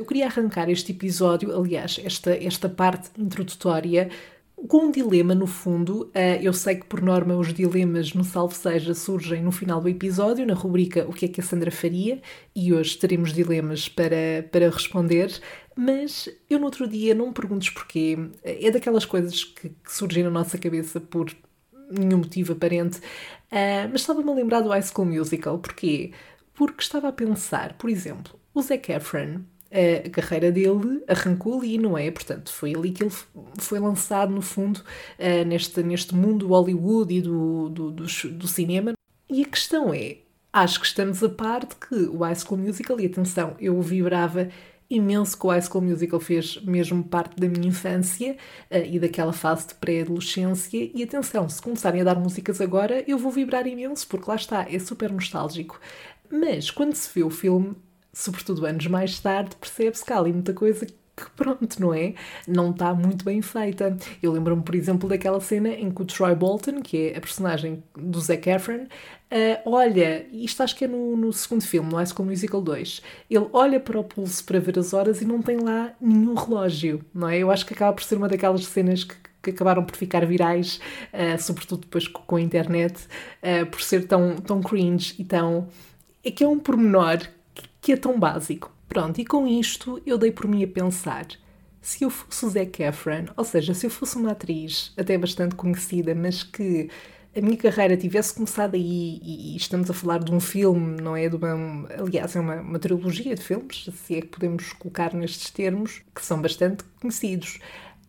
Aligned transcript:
Eu 0.00 0.06
queria 0.06 0.28
arrancar 0.28 0.70
este 0.70 0.92
episódio, 0.92 1.54
aliás, 1.54 2.00
esta, 2.02 2.34
esta 2.34 2.70
parte 2.70 3.10
introdutória, 3.20 4.08
com 4.66 4.86
um 4.86 4.90
dilema 4.90 5.34
no 5.34 5.46
fundo. 5.46 6.04
Uh, 6.04 6.40
eu 6.40 6.54
sei 6.54 6.76
que, 6.76 6.86
por 6.86 7.02
norma, 7.02 7.36
os 7.36 7.52
dilemas 7.52 8.14
no 8.14 8.24
Salve 8.24 8.54
Seja 8.54 8.94
surgem 8.94 9.42
no 9.42 9.52
final 9.52 9.78
do 9.78 9.90
episódio, 9.90 10.46
na 10.46 10.54
rubrica 10.54 11.04
O 11.06 11.12
que 11.12 11.26
é 11.26 11.28
que 11.28 11.42
a 11.42 11.44
Sandra 11.44 11.70
faria, 11.70 12.22
e 12.56 12.72
hoje 12.72 12.96
teremos 12.96 13.34
dilemas 13.34 13.90
para, 13.90 14.42
para 14.50 14.70
responder. 14.70 15.38
Mas 15.76 16.30
eu, 16.48 16.58
no 16.58 16.64
outro 16.64 16.88
dia, 16.88 17.14
não 17.14 17.26
me 17.26 17.34
perguntes 17.34 17.68
porquê. 17.68 18.16
É 18.42 18.70
daquelas 18.70 19.04
coisas 19.04 19.44
que, 19.44 19.68
que 19.68 19.92
surgem 19.92 20.24
na 20.24 20.30
nossa 20.30 20.56
cabeça 20.56 20.98
por 20.98 21.30
nenhum 21.90 22.20
motivo 22.20 22.54
aparente. 22.54 23.00
Uh, 23.52 23.84
mas 23.92 24.00
estava-me 24.00 24.30
a 24.30 24.34
lembrar 24.34 24.62
do 24.62 24.70
High 24.70 24.80
School 24.80 25.08
Musical. 25.08 25.58
Porquê? 25.58 26.12
Porque 26.54 26.82
estava 26.82 27.08
a 27.08 27.12
pensar, 27.12 27.74
por 27.74 27.90
exemplo, 27.90 28.40
o 28.54 28.62
Zac 28.62 28.90
Efron 28.90 29.42
a 29.70 30.10
carreira 30.10 30.50
dele 30.50 31.02
arrancou 31.06 31.60
ali, 31.60 31.78
não 31.78 31.96
é? 31.96 32.10
Portanto, 32.10 32.52
foi 32.52 32.74
ali 32.74 32.90
que 32.90 33.04
ele 33.04 33.12
foi 33.58 33.78
lançado, 33.78 34.32
no 34.32 34.42
fundo, 34.42 34.78
uh, 34.78 35.44
neste, 35.46 35.82
neste 35.82 36.14
mundo 36.14 36.48
Hollywood 36.48 37.14
e 37.14 37.22
do, 37.22 37.68
do, 37.68 37.90
do, 37.92 38.04
do, 38.04 38.48
cinema. 38.48 38.92
E 39.28 39.42
a 39.42 39.46
questão 39.46 39.94
é, 39.94 40.18
acho 40.52 40.80
que 40.80 40.86
estamos 40.86 41.22
a 41.22 41.28
par 41.28 41.64
de 41.64 41.76
que 41.76 41.94
o 41.94 42.18
High 42.18 42.34
School 42.34 42.60
Musical, 42.60 42.98
e 42.98 43.06
atenção, 43.06 43.54
eu 43.60 43.80
vibrava 43.80 44.48
imenso 44.88 45.38
que 45.38 45.46
o 45.46 45.50
High 45.50 45.62
School 45.62 45.84
Musical 45.84 46.18
fez 46.18 46.60
mesmo 46.64 47.04
parte 47.04 47.38
da 47.38 47.48
minha 47.48 47.68
infância 47.68 48.36
uh, 48.72 48.76
e 48.84 48.98
daquela 48.98 49.32
fase 49.32 49.68
de 49.68 49.74
pré-adolescência. 49.74 50.90
E 50.92 51.00
atenção, 51.04 51.48
se 51.48 51.62
começarem 51.62 52.00
a 52.00 52.04
dar 52.04 52.18
músicas 52.18 52.60
agora, 52.60 53.04
eu 53.06 53.16
vou 53.16 53.30
vibrar 53.30 53.68
imenso, 53.68 54.08
porque 54.08 54.28
lá 54.28 54.34
está, 54.34 54.66
é 54.68 54.78
super 54.80 55.12
nostálgico. 55.12 55.80
Mas 56.28 56.72
quando 56.72 56.94
se 56.94 57.08
vê 57.14 57.22
o 57.22 57.30
filme, 57.30 57.76
sobretudo 58.12 58.66
anos 58.66 58.86
mais 58.86 59.18
tarde, 59.18 59.56
percebe-se 59.56 60.04
que 60.04 60.12
há 60.12 60.18
ali 60.18 60.32
muita 60.32 60.52
coisa 60.52 60.86
que 61.20 61.30
pronto, 61.36 61.80
não 61.80 61.92
é? 61.92 62.14
Não 62.46 62.70
está 62.70 62.94
muito 62.94 63.24
bem 63.24 63.42
feita. 63.42 63.96
Eu 64.22 64.32
lembro-me, 64.32 64.62
por 64.62 64.74
exemplo, 64.74 65.08
daquela 65.08 65.40
cena 65.40 65.68
em 65.68 65.90
que 65.90 66.02
o 66.02 66.04
Troy 66.04 66.34
Bolton, 66.34 66.80
que 66.82 67.10
é 67.10 67.16
a 67.16 67.20
personagem 67.20 67.82
do 67.96 68.18
Zac 68.20 68.48
Efron, 68.48 68.84
uh, 68.84 69.70
olha, 69.70 70.26
isto 70.32 70.62
acho 70.62 70.74
que 70.74 70.84
é 70.84 70.88
no, 70.88 71.16
no, 71.16 71.32
segundo 71.32 71.62
filme, 71.62 71.90
no 71.90 71.96
High 71.96 72.06
School 72.06 72.26
Musical 72.26 72.62
2, 72.62 73.02
ele 73.28 73.46
olha 73.52 73.78
para 73.78 73.98
o 73.98 74.04
pulso 74.04 74.44
para 74.44 74.58
ver 74.58 74.78
as 74.78 74.94
horas 74.94 75.20
e 75.20 75.24
não 75.24 75.42
tem 75.42 75.58
lá 75.58 75.92
nenhum 76.00 76.34
relógio, 76.34 77.04
não 77.14 77.28
é? 77.28 77.38
Eu 77.38 77.50
acho 77.50 77.66
que 77.66 77.74
acaba 77.74 77.92
por 77.92 78.02
ser 78.02 78.16
uma 78.16 78.28
daquelas 78.28 78.64
cenas 78.64 79.04
que, 79.04 79.14
que 79.42 79.50
acabaram 79.50 79.84
por 79.84 79.96
ficar 79.96 80.24
virais, 80.24 80.80
uh, 81.12 81.40
sobretudo 81.40 81.82
depois 81.82 82.08
com 82.08 82.36
a 82.36 82.40
internet, 82.40 82.98
uh, 83.42 83.66
por 83.66 83.82
ser 83.82 84.06
tão, 84.06 84.36
tão 84.36 84.60
cringe 84.62 85.14
e 85.18 85.24
tão... 85.24 85.68
É 86.22 86.30
que 86.30 86.44
é 86.44 86.48
um 86.48 86.58
pormenor 86.58 87.18
que 87.80 87.92
é 87.92 87.96
tão 87.96 88.18
básico. 88.18 88.72
Pronto, 88.88 89.20
e 89.20 89.24
com 89.24 89.46
isto 89.46 90.00
eu 90.04 90.18
dei 90.18 90.32
por 90.32 90.48
mim 90.48 90.64
a 90.64 90.68
pensar. 90.68 91.26
Se 91.80 92.04
eu 92.04 92.10
fosse 92.10 92.44
o 92.44 92.50
Zac 92.50 92.82
Efron, 92.82 93.26
ou 93.36 93.44
seja, 93.44 93.72
se 93.72 93.86
eu 93.86 93.90
fosse 93.90 94.16
uma 94.16 94.32
atriz 94.32 94.92
até 94.96 95.16
bastante 95.16 95.54
conhecida, 95.54 96.14
mas 96.14 96.42
que 96.42 96.90
a 97.36 97.40
minha 97.40 97.56
carreira 97.56 97.96
tivesse 97.96 98.34
começado 98.34 98.74
aí, 98.74 99.20
e 99.22 99.56
estamos 99.56 99.88
a 99.88 99.94
falar 99.94 100.18
de 100.18 100.32
um 100.32 100.40
filme, 100.40 101.00
não 101.00 101.16
é? 101.16 101.28
De 101.28 101.36
uma, 101.36 101.88
aliás, 101.96 102.34
é 102.34 102.40
uma, 102.40 102.56
uma 102.60 102.78
trilogia 102.78 103.34
de 103.34 103.42
filmes, 103.42 103.88
se 103.94 104.16
é 104.16 104.20
que 104.20 104.26
podemos 104.26 104.72
colocar 104.72 105.14
nestes 105.14 105.50
termos, 105.50 106.02
que 106.14 106.24
são 106.24 106.42
bastante 106.42 106.82
conhecidos. 107.00 107.60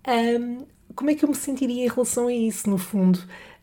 Um, 0.07 0.65
como 0.95 1.09
é 1.11 1.15
que 1.15 1.23
eu 1.23 1.29
me 1.29 1.35
sentiria 1.35 1.85
em 1.85 1.87
relação 1.87 2.27
a 2.27 2.33
isso, 2.33 2.69
no 2.69 2.77
fundo? 2.77 3.19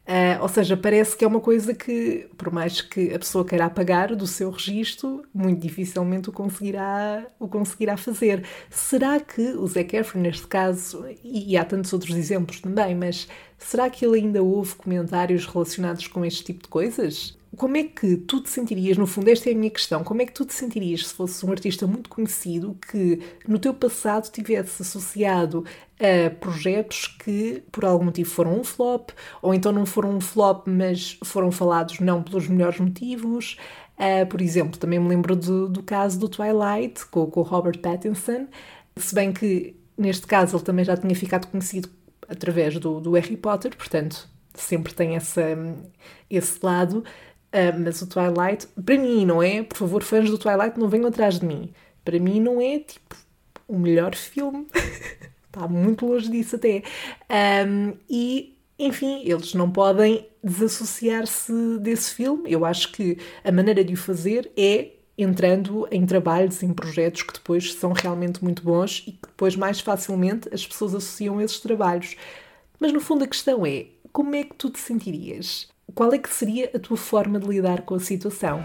Uh, 0.08 0.40
ou 0.40 0.48
seja, 0.48 0.74
parece 0.74 1.14
que 1.14 1.22
é 1.22 1.28
uma 1.28 1.38
coisa 1.38 1.74
que, 1.74 2.30
por 2.38 2.50
mais 2.50 2.80
que 2.80 3.12
a 3.12 3.18
pessoa 3.18 3.44
queira 3.44 3.66
apagar 3.66 4.16
do 4.16 4.26
seu 4.26 4.50
registro, 4.50 5.22
muito 5.34 5.60
dificilmente 5.60 6.30
o 6.30 6.32
conseguirá, 6.32 7.26
o 7.38 7.46
conseguirá 7.46 7.94
fazer. 7.94 8.42
Será 8.70 9.20
que 9.20 9.52
o 9.52 9.66
Zac 9.66 9.94
Efron, 9.94 10.20
neste 10.20 10.46
caso, 10.46 11.04
e, 11.22 11.52
e 11.52 11.56
há 11.58 11.64
tantos 11.64 11.92
outros 11.92 12.16
exemplos 12.16 12.58
também, 12.58 12.94
mas 12.94 13.28
será 13.58 13.90
que 13.90 14.02
ele 14.06 14.20
ainda 14.20 14.42
houve 14.42 14.74
comentários 14.76 15.44
relacionados 15.44 16.06
com 16.06 16.24
este 16.24 16.42
tipo 16.42 16.62
de 16.62 16.68
coisas? 16.68 17.37
Como 17.56 17.76
é 17.76 17.84
que 17.84 18.16
tu 18.16 18.42
te 18.42 18.50
sentirias, 18.50 18.96
no 18.98 19.06
fundo, 19.06 19.28
esta 19.28 19.48
é 19.48 19.52
a 19.52 19.56
minha 19.56 19.70
questão, 19.70 20.04
como 20.04 20.20
é 20.22 20.26
que 20.26 20.32
tu 20.32 20.44
te 20.44 20.52
sentirias 20.52 21.06
se 21.08 21.14
fosse 21.14 21.44
um 21.46 21.50
artista 21.50 21.86
muito 21.86 22.08
conhecido 22.10 22.76
que 22.90 23.20
no 23.46 23.58
teu 23.58 23.72
passado 23.72 24.30
tivesse 24.30 24.82
associado 24.82 25.64
a 25.98 26.30
projetos 26.30 27.06
que 27.06 27.62
por 27.72 27.84
algum 27.84 28.04
motivo 28.06 28.30
foram 28.30 28.60
um 28.60 28.64
flop, 28.64 29.10
ou 29.40 29.54
então 29.54 29.72
não 29.72 29.86
foram 29.86 30.16
um 30.16 30.20
flop, 30.20 30.66
mas 30.66 31.18
foram 31.24 31.50
falados 31.50 32.00
não 32.00 32.22
pelos 32.22 32.46
melhores 32.48 32.78
motivos. 32.78 33.56
Uh, 33.98 34.24
por 34.26 34.40
exemplo, 34.40 34.78
também 34.78 34.98
me 35.00 35.08
lembro 35.08 35.34
do, 35.34 35.68
do 35.68 35.82
caso 35.82 36.20
do 36.20 36.28
Twilight 36.28 37.04
com, 37.06 37.26
com 37.26 37.40
o 37.40 37.42
Robert 37.42 37.78
Pattinson, 37.80 38.46
se 38.96 39.14
bem 39.14 39.32
que 39.32 39.74
neste 39.96 40.26
caso 40.26 40.56
ele 40.56 40.64
também 40.64 40.84
já 40.84 40.96
tinha 40.96 41.14
ficado 41.16 41.48
conhecido 41.48 41.88
através 42.28 42.78
do, 42.78 43.00
do 43.00 43.12
Harry 43.12 43.36
Potter, 43.36 43.76
portanto 43.76 44.28
sempre 44.54 44.92
tem 44.92 45.16
essa, 45.16 45.42
esse 46.30 46.58
lado. 46.62 47.04
Uh, 47.52 47.78
mas 47.82 48.02
o 48.02 48.06
Twilight, 48.06 48.66
para 48.66 48.98
mim, 48.98 49.24
não 49.24 49.42
é? 49.42 49.62
Por 49.62 49.78
favor, 49.78 50.02
fãs 50.02 50.30
do 50.30 50.38
Twilight, 50.38 50.78
não 50.78 50.88
venham 50.88 51.08
atrás 51.08 51.38
de 51.38 51.46
mim. 51.46 51.72
Para 52.04 52.18
mim, 52.18 52.40
não 52.40 52.60
é 52.60 52.80
tipo 52.80 53.16
o 53.66 53.78
melhor 53.78 54.14
filme. 54.14 54.66
Está 55.46 55.66
muito 55.66 56.06
longe 56.06 56.30
disso, 56.30 56.56
até. 56.56 56.82
Um, 57.66 57.94
e, 58.08 58.58
enfim, 58.78 59.22
eles 59.24 59.54
não 59.54 59.70
podem 59.70 60.26
desassociar-se 60.44 61.78
desse 61.80 62.14
filme. 62.14 62.50
Eu 62.50 62.64
acho 62.64 62.92
que 62.92 63.18
a 63.42 63.50
maneira 63.50 63.82
de 63.82 63.94
o 63.94 63.96
fazer 63.96 64.50
é 64.56 64.92
entrando 65.16 65.88
em 65.90 66.06
trabalhos, 66.06 66.62
em 66.62 66.72
projetos 66.72 67.22
que 67.22 67.32
depois 67.32 67.74
são 67.74 67.92
realmente 67.92 68.42
muito 68.44 68.62
bons 68.62 69.02
e 69.06 69.12
que 69.12 69.26
depois 69.26 69.56
mais 69.56 69.80
facilmente 69.80 70.48
as 70.54 70.64
pessoas 70.64 70.94
associam 70.94 71.38
a 71.38 71.44
esses 71.44 71.58
trabalhos. 71.58 72.14
Mas 72.78 72.92
no 72.92 73.00
fundo 73.00 73.24
a 73.24 73.26
questão 73.26 73.66
é, 73.66 73.86
como 74.12 74.34
é 74.36 74.44
que 74.44 74.54
tu 74.54 74.70
te 74.70 74.78
sentirias? 74.78 75.68
Qual 75.94 76.12
é 76.12 76.18
que 76.18 76.32
seria 76.32 76.70
a 76.74 76.78
tua 76.78 76.96
forma 76.96 77.38
de 77.38 77.46
lidar 77.46 77.82
com 77.82 77.94
a 77.94 78.00
situação? 78.00 78.64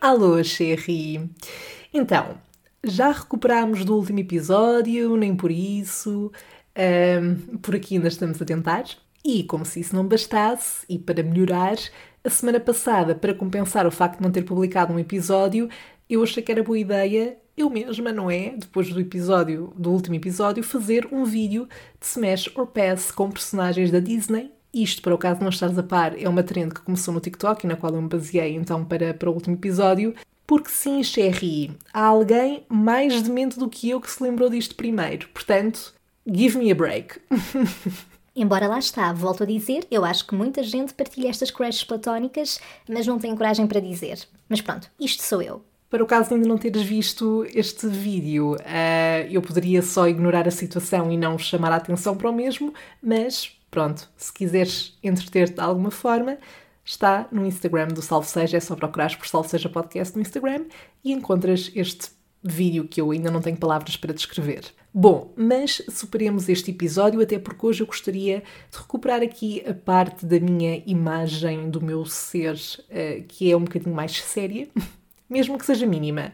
Alô, 0.00 0.42
Sherry! 0.42 1.30
Então, 1.94 2.36
já 2.82 3.12
recuperámos 3.12 3.84
do 3.84 3.96
último 3.96 4.18
episódio, 4.18 5.16
nem 5.16 5.36
por 5.36 5.50
isso. 5.50 6.32
Um, 6.76 7.58
por 7.58 7.76
aqui 7.76 7.94
ainda 7.94 8.08
estamos 8.08 8.42
a 8.42 8.44
tentar. 8.44 8.84
E 9.24 9.44
como 9.44 9.64
se 9.64 9.78
isso 9.78 9.94
não 9.94 10.06
bastasse, 10.06 10.84
e 10.88 10.98
para 10.98 11.22
melhorar, 11.22 11.76
a 12.24 12.30
semana 12.30 12.60
passada, 12.60 13.14
para 13.14 13.34
compensar 13.34 13.86
o 13.86 13.90
facto 13.90 14.18
de 14.18 14.22
não 14.22 14.30
ter 14.30 14.42
publicado 14.42 14.92
um 14.92 14.98
episódio, 14.98 15.68
eu 16.08 16.22
achei 16.22 16.42
que 16.42 16.52
era 16.52 16.62
boa 16.62 16.78
ideia, 16.78 17.36
eu 17.56 17.68
mesma, 17.68 18.12
não 18.12 18.30
é? 18.30 18.54
Depois 18.56 18.88
do 18.92 19.00
episódio, 19.00 19.72
do 19.76 19.90
último 19.90 20.16
episódio, 20.16 20.62
fazer 20.62 21.08
um 21.10 21.24
vídeo 21.24 21.68
de 21.98 22.06
Smash 22.06 22.50
or 22.54 22.66
Pass 22.66 23.10
com 23.10 23.30
personagens 23.30 23.90
da 23.90 23.98
Disney. 23.98 24.50
Isto, 24.72 25.02
para 25.02 25.14
o 25.14 25.18
caso 25.18 25.38
de 25.38 25.44
não 25.44 25.50
estares 25.50 25.76
a 25.76 25.82
par, 25.82 26.18
é 26.18 26.28
uma 26.28 26.42
trend 26.42 26.72
que 26.72 26.80
começou 26.80 27.12
no 27.12 27.20
TikTok 27.20 27.64
e 27.64 27.68
na 27.68 27.76
qual 27.76 27.94
eu 27.94 28.00
me 28.00 28.08
baseei 28.08 28.54
então 28.54 28.84
para, 28.84 29.12
para 29.12 29.28
o 29.28 29.34
último 29.34 29.56
episódio. 29.56 30.14
Porque 30.46 30.70
sim, 30.70 31.02
Sherry, 31.02 31.72
há 31.92 32.04
alguém 32.04 32.64
mais 32.68 33.20
demente 33.22 33.58
do 33.58 33.68
que 33.68 33.90
eu 33.90 34.00
que 34.00 34.10
se 34.10 34.22
lembrou 34.22 34.48
disto 34.48 34.74
primeiro. 34.74 35.28
Portanto, 35.28 35.94
give 36.26 36.58
me 36.58 36.70
a 36.70 36.74
break. 36.74 37.20
Embora 38.34 38.66
lá 38.66 38.78
está, 38.78 39.12
volto 39.12 39.42
a 39.42 39.46
dizer, 39.46 39.86
eu 39.90 40.04
acho 40.04 40.26
que 40.26 40.34
muita 40.34 40.62
gente 40.62 40.94
partilha 40.94 41.28
estas 41.28 41.50
crushes 41.50 41.84
platónicas, 41.84 42.58
mas 42.88 43.06
não 43.06 43.18
tem 43.18 43.36
coragem 43.36 43.66
para 43.66 43.80
dizer. 43.80 44.26
Mas 44.48 44.60
pronto, 44.60 44.90
isto 44.98 45.22
sou 45.22 45.42
eu. 45.42 45.62
Para 45.90 46.02
o 46.02 46.06
caso 46.06 46.30
de 46.30 46.36
ainda 46.36 46.48
não 46.48 46.56
teres 46.56 46.80
visto 46.80 47.44
este 47.54 47.86
vídeo, 47.86 48.54
uh, 48.54 49.28
eu 49.30 49.42
poderia 49.42 49.82
só 49.82 50.08
ignorar 50.08 50.48
a 50.48 50.50
situação 50.50 51.12
e 51.12 51.18
não 51.18 51.36
chamar 51.36 51.70
a 51.72 51.76
atenção 51.76 52.16
para 52.16 52.30
o 52.30 52.32
mesmo, 52.32 52.72
mas 53.02 53.54
pronto, 53.70 54.08
se 54.16 54.32
quiseres 54.32 54.96
entreter-te 55.02 55.56
de 55.56 55.60
alguma 55.60 55.90
forma, 55.90 56.38
está 56.82 57.28
no 57.30 57.44
Instagram 57.44 57.88
do 57.88 58.00
Salve 58.00 58.26
Seja, 58.26 58.56
é 58.56 58.60
só 58.60 58.74
procurar 58.74 59.14
por 59.18 59.26
Salve 59.26 59.50
Seja 59.50 59.68
Podcast 59.68 60.16
no 60.16 60.22
Instagram 60.22 60.64
e 61.04 61.12
encontras 61.12 61.70
este 61.74 62.10
vídeo 62.42 62.86
que 62.88 63.00
eu 63.00 63.10
ainda 63.10 63.30
não 63.30 63.40
tenho 63.40 63.56
palavras 63.56 63.96
para 63.96 64.12
descrever. 64.12 64.64
Bom, 64.92 65.32
mas 65.36 65.80
superemos 65.88 66.48
este 66.48 66.70
episódio, 66.70 67.20
até 67.20 67.38
porque 67.38 67.64
hoje 67.64 67.82
eu 67.82 67.86
gostaria 67.86 68.42
de 68.70 68.78
recuperar 68.78 69.22
aqui 69.22 69.62
a 69.66 69.72
parte 69.72 70.26
da 70.26 70.38
minha 70.38 70.82
imagem, 70.86 71.70
do 71.70 71.80
meu 71.80 72.04
ser, 72.04 72.54
uh, 72.54 73.22
que 73.26 73.50
é 73.50 73.56
um 73.56 73.64
bocadinho 73.64 73.94
mais 73.94 74.20
séria, 74.20 74.68
mesmo 75.30 75.56
que 75.56 75.64
seja 75.64 75.86
mínima. 75.86 76.32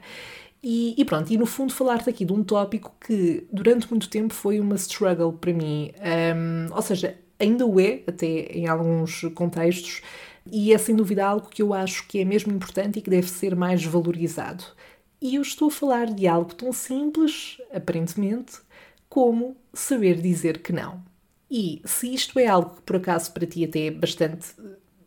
E, 0.62 0.94
e, 0.99 1.05
pronto, 1.05 1.32
e 1.32 1.38
no 1.38 1.46
fundo 1.46 1.72
falar-te 1.72 2.10
aqui 2.10 2.25
de 2.25 2.32
um 2.32 2.43
tópico 2.43 2.93
que 3.00 3.46
durante 3.52 3.88
muito 3.88 4.08
tempo 4.08 4.34
foi 4.34 4.58
uma 4.58 4.75
struggle 4.75 5.32
para 5.32 5.52
mim, 5.52 5.93
um, 6.37 6.75
ou 6.75 6.82
seja, 6.82 7.16
ainda 7.38 7.64
o 7.64 7.78
é, 7.78 8.02
até 8.08 8.26
em 8.26 8.66
alguns 8.66 9.20
contextos, 9.34 10.02
e 10.50 10.72
é 10.72 10.78
sem 10.78 10.96
dúvida 10.96 11.25
algo 11.25 11.49
que 11.49 11.62
eu 11.62 11.72
acho 11.72 12.08
que 12.08 12.19
é 12.19 12.25
mesmo 12.25 12.52
importante 12.52 12.99
e 12.99 13.02
que 13.02 13.10
deve 13.10 13.28
ser 13.28 13.55
mais 13.55 13.84
valorizado. 13.84 14.64
E 15.20 15.35
eu 15.35 15.43
estou 15.43 15.69
a 15.69 15.70
falar 15.70 16.06
de 16.06 16.29
algo 16.29 16.55
tão 16.55 16.73
simples, 16.73 17.59
aparentemente, 17.73 18.59
como 19.09 19.56
saber 19.73 20.20
dizer 20.20 20.62
que 20.62 20.73
não. 20.73 21.03
E 21.50 21.81
se 21.85 22.12
isto 22.12 22.38
é 22.38 22.47
algo 22.47 22.76
que 22.76 22.82
por 22.82 22.97
acaso 22.97 23.32
para 23.32 23.47
ti 23.47 23.65
até 23.65 23.87
é 23.87 23.91
bastante 23.91 24.55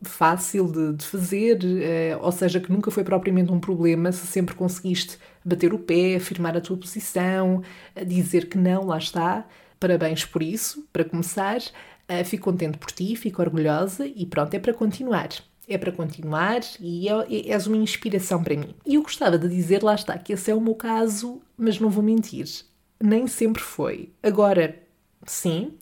fácil 0.02 0.70
de, 0.70 0.94
de 0.94 1.04
fazer, 1.06 1.58
uh, 1.62 2.22
ou 2.22 2.32
seja, 2.32 2.60
que 2.60 2.72
nunca 2.72 2.90
foi 2.90 3.04
propriamente 3.04 3.52
um 3.52 3.60
problema, 3.60 4.10
se 4.12 4.26
sempre 4.26 4.54
conseguiste 4.54 5.18
bater 5.44 5.72
o 5.72 5.78
pé, 5.78 6.16
afirmar 6.16 6.56
a 6.56 6.60
tua 6.60 6.76
posição, 6.76 7.62
dizer 8.06 8.48
que 8.48 8.58
não, 8.58 8.86
lá 8.86 8.98
está. 8.98 9.46
Parabéns 9.78 10.24
por 10.24 10.42
isso, 10.42 10.86
para 10.92 11.04
começar. 11.04 11.58
Uh, 12.10 12.24
fico 12.24 12.44
contente 12.44 12.78
por 12.78 12.90
ti, 12.90 13.16
fico 13.16 13.40
orgulhosa 13.40 14.06
e 14.06 14.26
pronto, 14.26 14.52
é 14.54 14.58
para 14.58 14.74
continuar. 14.74 15.28
É 15.72 15.78
para 15.78 15.90
continuar 15.90 16.60
e 16.78 17.08
é, 17.08 17.12
é, 17.12 17.48
és 17.50 17.66
uma 17.66 17.78
inspiração 17.78 18.44
para 18.44 18.54
mim. 18.54 18.74
E 18.84 18.96
eu 18.96 19.02
gostava 19.02 19.38
de 19.38 19.48
dizer, 19.48 19.82
lá 19.82 19.94
está, 19.94 20.18
que 20.18 20.34
esse 20.34 20.50
é 20.50 20.54
o 20.54 20.60
meu 20.60 20.74
caso, 20.74 21.40
mas 21.56 21.80
não 21.80 21.88
vou 21.88 22.02
mentir. 22.02 22.46
Nem 23.02 23.26
sempre 23.26 23.62
foi. 23.62 24.10
Agora, 24.22 24.76
sim, 25.24 25.72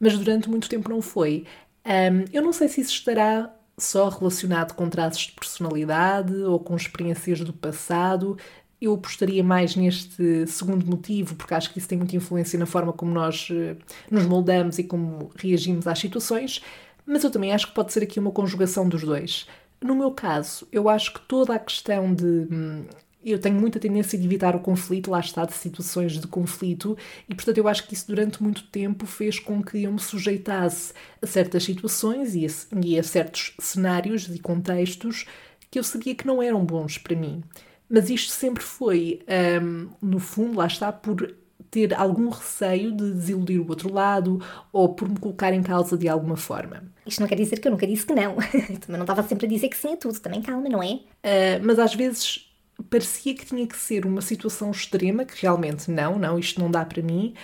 mas 0.00 0.18
durante 0.18 0.50
muito 0.50 0.68
tempo 0.68 0.90
não 0.90 1.00
foi. 1.00 1.44
Um, 1.86 2.24
eu 2.32 2.42
não 2.42 2.52
sei 2.52 2.66
se 2.66 2.80
isso 2.80 2.90
estará 2.90 3.54
só 3.78 4.08
relacionado 4.08 4.74
com 4.74 4.90
traços 4.90 5.26
de 5.26 5.32
personalidade 5.32 6.34
ou 6.34 6.58
com 6.58 6.74
experiências 6.74 7.38
do 7.38 7.52
passado. 7.52 8.36
Eu 8.80 8.94
apostaria 8.94 9.44
mais 9.44 9.76
neste 9.76 10.48
segundo 10.48 10.84
motivo, 10.84 11.36
porque 11.36 11.54
acho 11.54 11.72
que 11.72 11.78
isso 11.78 11.88
tem 11.88 11.96
muita 11.96 12.16
influência 12.16 12.58
na 12.58 12.66
forma 12.66 12.92
como 12.92 13.12
nós 13.12 13.48
uh, 13.50 13.76
nos 14.10 14.26
moldamos 14.26 14.80
e 14.80 14.84
como 14.84 15.30
reagimos 15.36 15.86
às 15.86 16.00
situações, 16.00 16.60
mas 17.08 17.24
eu 17.24 17.30
também 17.30 17.52
acho 17.52 17.68
que 17.68 17.74
pode 17.74 17.92
ser 17.92 18.02
aqui 18.02 18.20
uma 18.20 18.30
conjugação 18.30 18.86
dos 18.88 19.02
dois. 19.02 19.46
No 19.80 19.94
meu 19.94 20.10
caso, 20.10 20.68
eu 20.70 20.88
acho 20.88 21.14
que 21.14 21.20
toda 21.20 21.54
a 21.54 21.58
questão 21.58 22.14
de 22.14 22.24
hum, 22.24 22.84
eu 23.24 23.38
tenho 23.38 23.58
muita 23.58 23.80
tendência 23.80 24.18
de 24.18 24.26
evitar 24.26 24.54
o 24.54 24.60
conflito, 24.60 25.10
lá 25.10 25.20
está, 25.20 25.44
de 25.44 25.54
situações 25.54 26.12
de 26.12 26.26
conflito, 26.26 26.96
e 27.28 27.34
portanto 27.34 27.58
eu 27.58 27.66
acho 27.66 27.86
que 27.86 27.94
isso 27.94 28.06
durante 28.06 28.42
muito 28.42 28.64
tempo 28.64 29.06
fez 29.06 29.38
com 29.38 29.62
que 29.62 29.82
eu 29.82 29.92
me 29.92 29.98
sujeitasse 29.98 30.92
a 31.22 31.26
certas 31.26 31.64
situações 31.64 32.34
e 32.34 32.44
a, 32.46 32.48
e 32.84 32.98
a 32.98 33.02
certos 33.02 33.54
cenários 33.58 34.28
e 34.28 34.38
contextos 34.38 35.24
que 35.70 35.78
eu 35.78 35.84
sabia 35.84 36.14
que 36.14 36.26
não 36.26 36.42
eram 36.42 36.64
bons 36.64 36.98
para 36.98 37.16
mim. 37.16 37.42
Mas 37.88 38.10
isto 38.10 38.30
sempre 38.30 38.62
foi, 38.62 39.20
um, 39.62 39.88
no 40.02 40.18
fundo, 40.18 40.58
lá 40.58 40.66
está, 40.66 40.92
por 40.92 41.34
ter 41.70 41.94
algum 41.94 42.28
receio 42.28 42.92
de 42.92 43.12
desiludir 43.12 43.60
o 43.60 43.68
outro 43.68 43.92
lado 43.92 44.42
ou 44.72 44.94
por 44.94 45.08
me 45.08 45.18
colocar 45.18 45.52
em 45.52 45.62
causa 45.62 45.96
de 45.96 46.08
alguma 46.08 46.36
forma. 46.36 46.82
Isto 47.06 47.20
não 47.20 47.28
quer 47.28 47.36
dizer 47.36 47.58
que 47.58 47.68
eu 47.68 47.72
nunca 47.72 47.86
disse 47.86 48.06
que 48.06 48.14
não. 48.14 48.36
Também 48.80 48.96
não 48.96 49.02
estava 49.02 49.22
sempre 49.22 49.46
a 49.46 49.48
dizer 49.48 49.68
que 49.68 49.76
sim 49.76 49.94
a 49.94 49.96
tudo. 49.96 50.18
Também 50.20 50.42
calma, 50.42 50.68
não 50.68 50.82
é? 50.82 50.94
Uh, 50.94 51.60
mas 51.62 51.78
às 51.78 51.94
vezes 51.94 52.48
parecia 52.88 53.34
que 53.34 53.44
tinha 53.44 53.66
que 53.66 53.76
ser 53.76 54.06
uma 54.06 54.20
situação 54.20 54.70
extrema, 54.70 55.24
que 55.24 55.40
realmente 55.40 55.90
não, 55.90 56.18
não, 56.18 56.38
isto 56.38 56.60
não 56.60 56.70
dá 56.70 56.84
para 56.84 57.02
mim, 57.02 57.34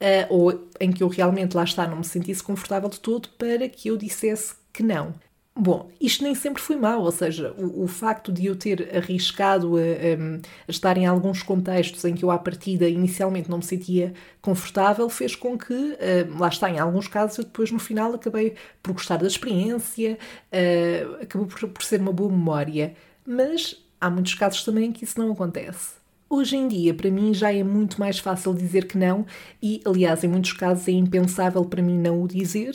uh, 0.00 0.34
ou 0.34 0.68
em 0.80 0.90
que 0.92 1.02
eu 1.02 1.08
realmente 1.08 1.56
lá 1.56 1.64
está, 1.64 1.86
não 1.86 1.98
me 1.98 2.04
sentisse 2.04 2.42
confortável 2.42 2.88
de 2.88 2.98
todo 2.98 3.28
para 3.30 3.68
que 3.68 3.88
eu 3.88 3.96
dissesse 3.96 4.54
que 4.72 4.82
não. 4.82 5.14
Bom, 5.54 5.90
isto 6.00 6.22
nem 6.22 6.34
sempre 6.34 6.62
foi 6.62 6.76
mau, 6.76 7.02
ou 7.02 7.10
seja, 7.10 7.52
o, 7.58 7.84
o 7.84 7.86
facto 7.88 8.32
de 8.32 8.46
eu 8.46 8.56
ter 8.56 8.96
arriscado 8.96 9.76
a, 9.76 9.80
a, 9.80 10.36
a, 10.68 10.70
estar 10.70 10.96
em 10.96 11.06
alguns 11.06 11.42
contextos 11.42 12.04
em 12.04 12.14
que 12.14 12.24
eu, 12.24 12.30
à 12.30 12.38
partida, 12.38 12.88
inicialmente 12.88 13.50
não 13.50 13.58
me 13.58 13.64
sentia 13.64 14.14
confortável, 14.40 15.08
fez 15.10 15.34
com 15.34 15.58
que, 15.58 15.74
uh, 15.74 16.38
lá 16.38 16.48
está, 16.48 16.70
em 16.70 16.78
alguns 16.78 17.08
casos, 17.08 17.36
eu 17.38 17.44
depois, 17.44 17.70
no 17.70 17.78
final, 17.78 18.14
acabei 18.14 18.54
por 18.82 18.92
gostar 18.92 19.16
da 19.18 19.26
experiência, 19.26 20.18
uh, 20.52 21.22
acabou 21.22 21.46
por, 21.46 21.68
por 21.68 21.82
ser 21.82 22.00
uma 22.00 22.12
boa 22.12 22.30
memória. 22.30 22.94
Mas 23.26 23.76
há 24.00 24.08
muitos 24.08 24.34
casos 24.34 24.64
também 24.64 24.86
em 24.86 24.92
que 24.92 25.04
isso 25.04 25.18
não 25.18 25.32
acontece. 25.32 26.00
Hoje 26.32 26.56
em 26.56 26.68
dia, 26.68 26.94
para 26.94 27.10
mim, 27.10 27.34
já 27.34 27.52
é 27.52 27.64
muito 27.64 27.98
mais 27.98 28.20
fácil 28.20 28.54
dizer 28.54 28.86
que 28.86 28.96
não, 28.96 29.26
e 29.60 29.80
aliás, 29.84 30.22
em 30.22 30.28
muitos 30.28 30.52
casos 30.52 30.86
é 30.86 30.92
impensável 30.92 31.64
para 31.64 31.82
mim 31.82 31.98
não 31.98 32.22
o 32.22 32.28
dizer. 32.28 32.72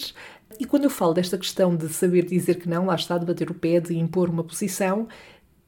E 0.60 0.66
quando 0.66 0.86
eu 0.86 0.90
falo 0.90 1.13
desta 1.13 1.38
questão 1.38 1.75
de 1.75 1.90
saber 1.90 2.25
dizer 2.25 2.56
que 2.56 2.69
não, 2.69 2.86
lá 2.86 2.96
está, 2.96 3.18
de 3.18 3.25
bater 3.25 3.50
o 3.50 3.54
pé, 3.54 3.80
de 3.80 3.98
impor 3.98 4.30
uma 4.30 4.44
posição, 4.44 5.07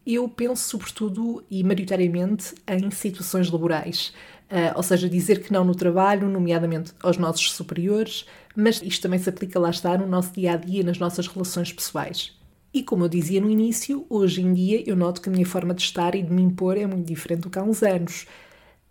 eu 0.05 0.27
penso 0.29 0.69
sobretudo 0.69 1.43
e 1.49 1.63
maioritariamente 1.63 2.55
em 2.67 2.89
situações 2.91 3.51
laborais. 3.51 4.13
Uh, 4.49 4.71
ou 4.75 4.83
seja, 4.83 5.09
dizer 5.09 5.43
que 5.43 5.51
não 5.51 5.65
no 5.65 5.75
trabalho, 5.75 6.29
nomeadamente 6.29 6.93
aos 7.03 7.17
nossos 7.17 7.51
superiores, 7.51 8.25
mas 8.55 8.81
isto 8.81 9.01
também 9.01 9.19
se 9.19 9.27
aplica, 9.27 9.59
lá 9.59 9.69
está, 9.69 9.97
no 9.97 10.07
nosso 10.07 10.31
dia 10.33 10.53
a 10.53 10.55
dia, 10.55 10.83
nas 10.83 10.97
nossas 10.97 11.27
relações 11.27 11.73
pessoais. 11.73 12.37
E 12.73 12.81
como 12.81 13.03
eu 13.03 13.09
dizia 13.09 13.41
no 13.41 13.49
início, 13.49 14.05
hoje 14.09 14.41
em 14.41 14.53
dia 14.53 14.83
eu 14.87 14.95
noto 14.95 15.19
que 15.19 15.27
a 15.27 15.31
minha 15.31 15.45
forma 15.45 15.73
de 15.73 15.81
estar 15.81 16.15
e 16.15 16.23
de 16.23 16.31
me 16.31 16.41
impor 16.41 16.77
é 16.77 16.85
muito 16.85 17.05
diferente 17.05 17.41
do 17.41 17.49
que 17.49 17.59
há 17.59 17.63
uns 17.63 17.83
anos. 17.83 18.25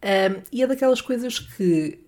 Um, 0.03 0.43
e 0.53 0.63
é 0.63 0.67
daquelas 0.67 1.01
coisas 1.01 1.39
que, 1.39 1.99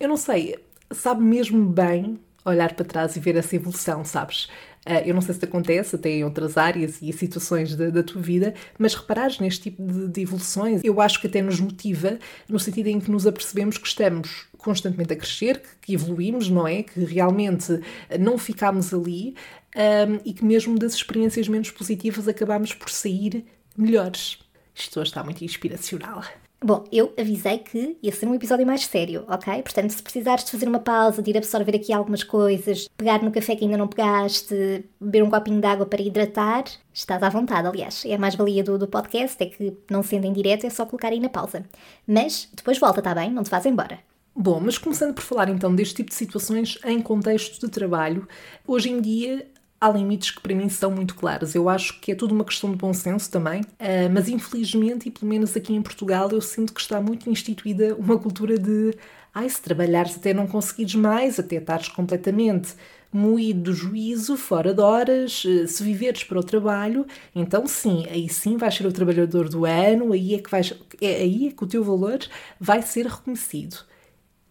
eu 0.00 0.08
não 0.08 0.16
sei, 0.16 0.56
sabe 0.90 1.22
mesmo 1.22 1.68
bem 1.68 2.18
olhar 2.44 2.74
para 2.74 2.84
trás 2.84 3.16
e 3.16 3.20
ver 3.20 3.36
essa 3.36 3.54
evolução, 3.56 4.04
sabes? 4.04 4.44
Uh, 4.86 5.04
eu 5.04 5.14
não 5.14 5.20
sei 5.20 5.34
se 5.34 5.40
te 5.40 5.44
acontece 5.44 5.96
até 5.96 6.08
em 6.08 6.24
outras 6.24 6.56
áreas 6.56 7.02
e 7.02 7.12
situações 7.12 7.76
da, 7.76 7.90
da 7.90 8.02
tua 8.02 8.22
vida, 8.22 8.54
mas 8.78 8.94
reparares 8.94 9.38
neste 9.38 9.64
tipo 9.64 9.82
de, 9.82 10.08
de, 10.08 10.22
evoluções, 10.22 10.80
eu 10.82 11.00
acho 11.02 11.20
que 11.20 11.26
até 11.26 11.42
nos 11.42 11.60
motiva 11.60 12.18
no 12.48 12.58
sentido 12.58 12.86
em 12.86 12.98
que 12.98 13.10
nos 13.10 13.26
apercebemos 13.26 13.76
que 13.76 13.86
estamos 13.86 14.46
constantemente 14.56 15.12
a 15.12 15.16
crescer, 15.16 15.60
que, 15.60 15.68
que 15.82 15.94
evoluímos, 15.94 16.48
não 16.48 16.66
é? 16.66 16.82
Que 16.82 17.04
realmente 17.04 17.78
não 18.18 18.38
ficámos 18.38 18.94
ali 18.94 19.34
um, 19.76 20.20
e 20.24 20.32
que 20.32 20.44
mesmo 20.44 20.78
das 20.78 20.94
experiências 20.94 21.46
menos 21.46 21.70
positivas 21.70 22.26
acabamos 22.26 22.72
por 22.72 22.88
sair 22.88 23.44
melhores. 23.76 24.38
Isto 24.74 25.00
hoje 25.00 25.10
está 25.10 25.22
muito 25.22 25.44
inspiracional. 25.44 26.24
Bom, 26.62 26.84
eu 26.92 27.10
avisei 27.18 27.56
que 27.56 27.96
ia 28.02 28.12
ser 28.12 28.26
um 28.26 28.34
episódio 28.34 28.66
mais 28.66 28.84
sério, 28.84 29.24
ok? 29.26 29.62
Portanto, 29.62 29.92
se 29.92 30.02
precisares 30.02 30.44
de 30.44 30.50
fazer 30.50 30.68
uma 30.68 30.78
pausa, 30.78 31.22
de 31.22 31.30
ir 31.30 31.38
absorver 31.38 31.74
aqui 31.74 31.90
algumas 31.90 32.22
coisas, 32.22 32.86
pegar 32.98 33.22
no 33.22 33.30
café 33.30 33.56
que 33.56 33.64
ainda 33.64 33.78
não 33.78 33.88
pegaste, 33.88 34.84
beber 35.00 35.22
um 35.22 35.30
copinho 35.30 35.58
de 35.58 35.66
água 35.66 35.86
para 35.86 36.02
hidratar, 36.02 36.64
estás 36.92 37.22
à 37.22 37.30
vontade, 37.30 37.66
aliás. 37.66 38.04
É 38.04 38.14
a 38.14 38.18
mais-valia 38.18 38.62
do, 38.62 38.76
do 38.76 38.86
podcast, 38.86 39.42
é 39.42 39.46
que 39.46 39.74
não 39.90 40.02
sendo 40.02 40.26
em 40.26 40.34
direto 40.34 40.66
é 40.66 40.70
só 40.70 40.84
colocar 40.84 41.08
aí 41.08 41.18
na 41.18 41.30
pausa. 41.30 41.64
Mas 42.06 42.46
depois 42.54 42.78
volta, 42.78 43.00
tá 43.00 43.14
bem? 43.14 43.30
Não 43.30 43.42
te 43.42 43.50
vás 43.50 43.64
embora. 43.64 43.98
Bom, 44.36 44.60
mas 44.60 44.76
começando 44.76 45.14
por 45.14 45.22
falar 45.22 45.48
então 45.48 45.74
deste 45.74 45.94
tipo 45.94 46.10
de 46.10 46.14
situações 46.14 46.78
em 46.84 47.00
contexto 47.00 47.58
de 47.58 47.72
trabalho, 47.72 48.28
hoje 48.66 48.90
em 48.90 49.00
dia 49.00 49.46
há 49.80 49.88
limites 49.88 50.30
que 50.30 50.40
para 50.40 50.54
mim 50.54 50.68
são 50.68 50.90
muito 50.90 51.14
claros. 51.14 51.54
Eu 51.54 51.68
acho 51.68 51.98
que 52.00 52.12
é 52.12 52.14
tudo 52.14 52.34
uma 52.34 52.44
questão 52.44 52.70
de 52.70 52.76
bom 52.76 52.92
senso 52.92 53.30
também, 53.30 53.62
uh, 53.62 54.10
mas 54.12 54.28
infelizmente, 54.28 55.08
e 55.08 55.10
pelo 55.10 55.28
menos 55.28 55.56
aqui 55.56 55.72
em 55.74 55.82
Portugal, 55.82 56.28
eu 56.30 56.40
sinto 56.40 56.74
que 56.74 56.80
está 56.80 57.00
muito 57.00 57.30
instituída 57.30 57.94
uma 57.94 58.18
cultura 58.18 58.58
de 58.58 58.94
ai, 59.34 59.48
se 59.48 59.62
trabalhares 59.62 60.16
até 60.16 60.34
não 60.34 60.46
conseguires 60.46 60.94
mais, 60.94 61.38
até 61.38 61.56
estares 61.56 61.88
completamente 61.88 62.74
moído 63.12 63.62
do 63.62 63.72
juízo, 63.72 64.36
fora 64.36 64.72
de 64.72 64.80
horas, 64.80 65.42
eh, 65.44 65.66
se 65.66 65.82
viveres 65.82 66.22
para 66.24 66.38
o 66.38 66.44
trabalho, 66.44 67.06
então 67.34 67.66
sim, 67.66 68.06
aí 68.08 68.28
sim 68.28 68.56
vais 68.56 68.74
ser 68.74 68.86
o 68.86 68.92
trabalhador 68.92 69.48
do 69.48 69.64
ano, 69.64 70.12
aí 70.12 70.34
é 70.34 70.38
que, 70.38 70.50
vais, 70.50 70.72
é, 71.00 71.16
aí 71.16 71.48
é 71.48 71.50
que 71.52 71.64
o 71.64 71.66
teu 71.66 71.82
valor 71.82 72.20
vai 72.60 72.82
ser 72.82 73.06
reconhecido. 73.06 73.78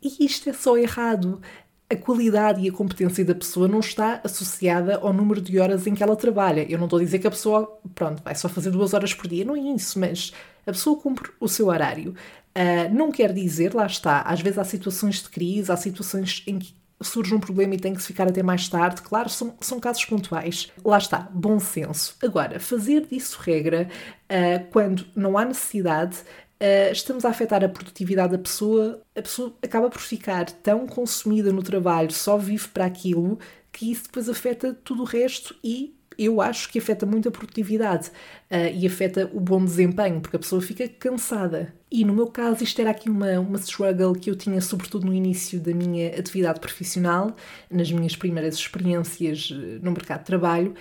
E 0.01 0.25
isto 0.25 0.50
é 0.50 0.53
só 0.53 0.77
errado 0.77 1.41
a 1.89 1.96
qualidade 1.96 2.62
e 2.62 2.69
a 2.69 2.72
competência 2.72 3.25
da 3.25 3.34
pessoa 3.34 3.67
não 3.67 3.79
está 3.79 4.22
associada 4.24 4.98
ao 4.98 5.12
número 5.12 5.41
de 5.41 5.60
horas 5.60 5.88
em 5.88 5.96
que 5.96 6.03
ela 6.03 6.15
trabalha. 6.15 6.65
Eu 6.69 6.77
não 6.77 6.86
estou 6.86 7.00
a 7.00 7.03
dizer 7.03 7.17
que 7.17 7.27
a 7.27 7.31
pessoa, 7.31 7.79
pronto, 7.96 8.22
vai 8.24 8.36
só 8.36 8.48
fazer 8.48 8.69
duas 8.69 8.93
horas 8.93 9.13
por 9.13 9.27
dia, 9.27 9.43
não 9.43 9.55
é 9.55 9.60
isso, 9.60 10.00
mas 10.00 10.31
a 10.67 10.72
pessoa 10.72 11.00
cumpre 11.00 11.31
o 11.39 11.48
seu 11.48 11.67
horário. 11.67 12.13
Uh, 12.55 12.93
não 12.93 13.12
quer 13.12 13.34
dizer, 13.34 13.74
lá 13.74 13.88
está, 13.88 14.22
às 14.22 14.39
vezes 14.39 14.60
há 14.60 14.63
situações 14.63 15.24
de 15.24 15.29
crise, 15.29 15.72
há 15.72 15.77
situações 15.77 16.43
em 16.46 16.60
que 16.60 16.75
surge 17.01 17.34
um 17.34 17.39
problema 17.39 17.74
e 17.74 17.79
tem 17.79 17.93
que 17.93 18.01
se 18.01 18.08
ficar 18.08 18.27
até 18.27 18.43
mais 18.43 18.67
tarde. 18.67 19.01
Claro, 19.01 19.29
são, 19.29 19.55
são 19.60 19.79
casos 19.79 20.05
pontuais. 20.05 20.72
Lá 20.84 20.98
está, 20.98 21.27
bom 21.34 21.60
senso. 21.60 22.15
Agora, 22.22 22.60
fazer 22.60 23.08
disso 23.08 23.39
regra 23.41 23.88
uh, 24.25 24.69
quando 24.72 25.05
não 25.15 25.38
há 25.38 25.46
necessidade 25.46 26.17
uh, 26.61 26.91
estamos 26.91 27.25
a 27.25 27.29
afetar 27.29 27.63
a 27.63 27.69
produtividade 27.69 28.33
da 28.33 28.37
pessoa, 28.37 29.01
a 29.15 29.21
pessoa 29.21 29.55
acaba 29.61 29.89
por 29.89 30.01
ficar 30.01 30.45
tão 30.49 30.85
consumida 30.87 31.51
no 31.51 31.63
trabalho, 31.63 32.11
só 32.11 32.37
vive 32.37 32.67
para 32.69 32.85
aquilo, 32.85 33.39
que 33.71 33.91
isso 33.91 34.03
depois 34.03 34.29
afeta 34.29 34.73
tudo 34.83 35.03
o 35.03 35.05
resto 35.05 35.55
e 35.63 35.95
eu 36.17 36.41
acho 36.41 36.69
que 36.69 36.79
afeta 36.79 37.05
muito 37.05 37.29
a 37.29 37.31
produtividade 37.31 38.09
uh, 38.51 38.75
e 38.75 38.85
afeta 38.85 39.31
o 39.33 39.39
bom 39.39 39.63
desempenho, 39.63 40.19
porque 40.19 40.35
a 40.35 40.39
pessoa 40.39 40.61
fica 40.61 40.85
cansada. 40.85 41.73
E 41.89 42.03
no 42.03 42.13
meu 42.13 42.27
caso, 42.27 42.61
isto 42.61 42.81
era 42.81 42.91
aqui 42.91 43.09
uma, 43.09 43.39
uma 43.39 43.57
struggle 43.57 44.13
que 44.13 44.29
eu 44.29 44.35
tinha, 44.35 44.59
sobretudo 44.59 45.07
no 45.07 45.13
início 45.13 45.61
da 45.61 45.73
minha 45.73 46.09
atividade 46.09 46.59
profissional, 46.59 47.33
nas 47.71 47.89
minhas 47.89 48.17
primeiras 48.17 48.55
experiências 48.55 49.49
eh, 49.51 49.79
no 49.81 49.91
mercado 49.91 50.19
de 50.19 50.25
trabalho, 50.25 50.75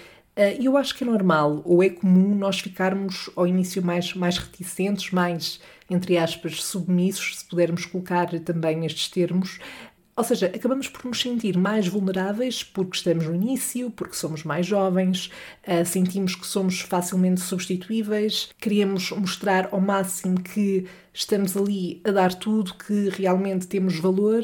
e 0.60 0.64
eu 0.66 0.76
acho 0.76 0.94
que 0.94 1.04
é 1.04 1.06
normal 1.06 1.62
ou 1.64 1.82
é 1.82 1.88
comum 1.90 2.34
nós 2.34 2.60
ficarmos 2.60 3.28
ao 3.36 3.46
início 3.46 3.82
mais, 3.82 4.14
mais 4.14 4.38
reticentes, 4.38 5.10
mais, 5.10 5.60
entre 5.90 6.16
aspas, 6.16 6.62
submissos, 6.62 7.38
se 7.38 7.44
pudermos 7.44 7.86
colocar 7.86 8.28
também 8.40 8.76
nestes 8.76 9.08
termos, 9.08 9.58
Ou 10.18 10.24
seja, 10.24 10.46
acabamos 10.46 10.88
por 10.88 11.04
nos 11.04 11.20
sentir 11.20 11.56
mais 11.56 11.86
vulneráveis 11.86 12.64
porque 12.64 12.96
estamos 12.96 13.24
no 13.26 13.34
início, 13.36 13.88
porque 13.92 14.16
somos 14.16 14.42
mais 14.42 14.66
jovens, 14.66 15.30
uh, 15.64 15.86
sentimos 15.86 16.34
que 16.34 16.44
somos 16.44 16.80
facilmente 16.80 17.40
substituíveis, 17.40 18.50
queremos 18.58 19.12
mostrar 19.12 19.68
ao 19.70 19.80
máximo 19.80 20.40
que 20.42 20.86
estamos 21.14 21.56
ali 21.56 22.00
a 22.04 22.10
dar 22.10 22.34
tudo, 22.34 22.74
que 22.74 23.10
realmente 23.10 23.68
temos 23.68 23.96
valor, 24.00 24.42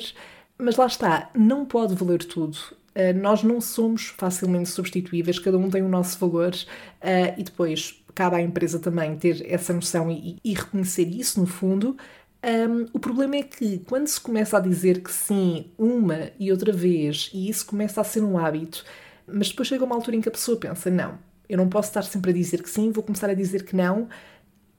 mas 0.57 0.77
lá 0.77 0.87
está, 0.87 1.31
não 1.35 1.67
pode 1.67 1.97
valer 1.97 2.23
tudo. 2.25 2.57
Uh, 2.95 3.19
nós 3.19 3.43
não 3.43 3.61
somos 3.61 4.07
facilmente 4.17 4.69
substituíveis, 4.69 5.39
cada 5.39 5.59
um 5.59 5.69
tem 5.69 5.83
o 5.83 5.89
nosso 5.89 6.19
valor 6.19 6.55
uh, 6.55 7.35
e 7.37 7.43
depois 7.43 8.03
cabe 8.15 8.37
à 8.37 8.41
empresa 8.41 8.79
também 8.79 9.17
ter 9.17 9.45
essa 9.51 9.73
noção 9.73 10.11
e, 10.11 10.39
e 10.45 10.55
reconhecer 10.55 11.05
isso 11.09 11.41
no 11.41 11.47
fundo. 11.47 11.97
Um, 12.45 12.87
o 12.93 12.99
problema 12.99 13.37
é 13.37 13.43
que 13.43 13.79
quando 13.79 14.07
se 14.07 14.21
começa 14.21 14.59
a 14.59 14.61
dizer 14.61 15.03
que 15.03 15.11
sim 15.11 15.67
uma 15.79 16.31
e 16.39 16.53
outra 16.53 16.73
vez 16.73 17.31
e 17.33 17.49
isso 17.49 17.65
começa 17.65 18.03
a 18.03 18.05
ser 18.05 18.23
um 18.23 18.37
hábito, 18.37 18.85
mas 19.27 19.49
depois 19.49 19.67
chega 19.67 19.83
uma 19.83 19.95
altura 19.95 20.17
em 20.19 20.21
que 20.21 20.29
a 20.29 20.33
pessoa 20.33 20.59
pensa: 20.59 20.91
não, 20.91 21.19
eu 21.49 21.57
não 21.57 21.69
posso 21.69 21.89
estar 21.89 22.03
sempre 22.03 22.31
a 22.31 22.35
dizer 22.35 22.63
que 22.63 22.69
sim, 22.69 22.91
vou 22.91 23.03
começar 23.03 23.31
a 23.31 23.35
dizer 23.35 23.65
que 23.65 23.75
não. 23.75 24.09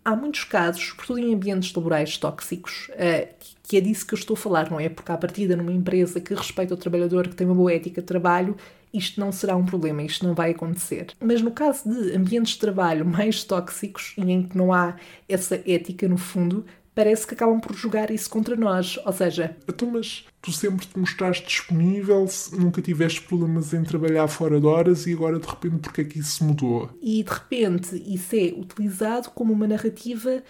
Há 0.05 0.15
muitos 0.15 0.43
casos, 0.43 0.89
sobretudo 0.89 1.17
em 1.17 1.33
ambientes 1.33 1.73
laborais 1.73 2.15
tóxicos, 2.15 2.89
uh, 2.89 3.27
que 3.63 3.75
é 3.75 3.81
disso 3.81 4.05
que 4.05 4.13
eu 4.13 4.19
estou 4.19 4.35
a 4.35 4.37
falar, 4.37 4.69
não 4.69 4.79
é? 4.79 4.87
Porque 4.87 5.11
à 5.11 5.17
partida 5.17 5.55
numa 5.55 5.73
empresa 5.73 6.21
que 6.21 6.35
respeita 6.35 6.75
o 6.75 6.77
trabalhador, 6.77 7.27
que 7.27 7.35
tem 7.35 7.47
uma 7.47 7.55
boa 7.55 7.73
ética 7.73 8.01
de 8.01 8.07
trabalho, 8.07 8.55
isto 8.93 9.19
não 9.19 9.31
será 9.31 9.55
um 9.55 9.65
problema, 9.65 10.03
isto 10.03 10.25
não 10.25 10.35
vai 10.35 10.51
acontecer. 10.51 11.07
Mas 11.19 11.41
no 11.41 11.49
caso 11.49 11.89
de 11.89 12.15
ambientes 12.15 12.53
de 12.53 12.59
trabalho 12.59 13.03
mais 13.03 13.43
tóxicos 13.43 14.13
e 14.15 14.21
em 14.21 14.43
que 14.43 14.55
não 14.55 14.71
há 14.71 14.95
essa 15.27 15.55
ética 15.65 16.07
no 16.07 16.17
fundo, 16.17 16.63
parece 16.95 17.27
que 17.27 17.33
acabam 17.33 17.59
por 17.59 17.75
jogar 17.75 18.09
isso 18.09 18.29
contra 18.29 18.55
nós. 18.55 18.97
Ou 19.05 19.13
seja. 19.13 19.55
Então, 19.67 19.91
mas 19.91 20.25
tu 20.41 20.51
sempre 20.51 20.87
te 20.87 20.97
mostraste 20.97 21.45
disponível, 21.45 22.25
nunca 22.53 22.81
tiveste 22.81 23.21
problemas 23.21 23.73
em 23.73 23.83
trabalhar 23.83 24.27
fora 24.27 24.59
de 24.59 24.65
horas 24.65 25.05
e 25.05 25.13
agora 25.13 25.37
de 25.37 25.47
repente 25.47 25.77
porque 25.79 26.01
é 26.01 26.03
que 26.05 26.19
isso 26.19 26.43
mudou? 26.43 26.89
E 27.01 27.21
de 27.21 27.29
repente 27.29 27.95
isso 27.95 28.35
é 28.35 28.53
utilizado 28.57 29.29
como 29.31 29.51
uma 29.51 29.67
narrativa 29.67 30.41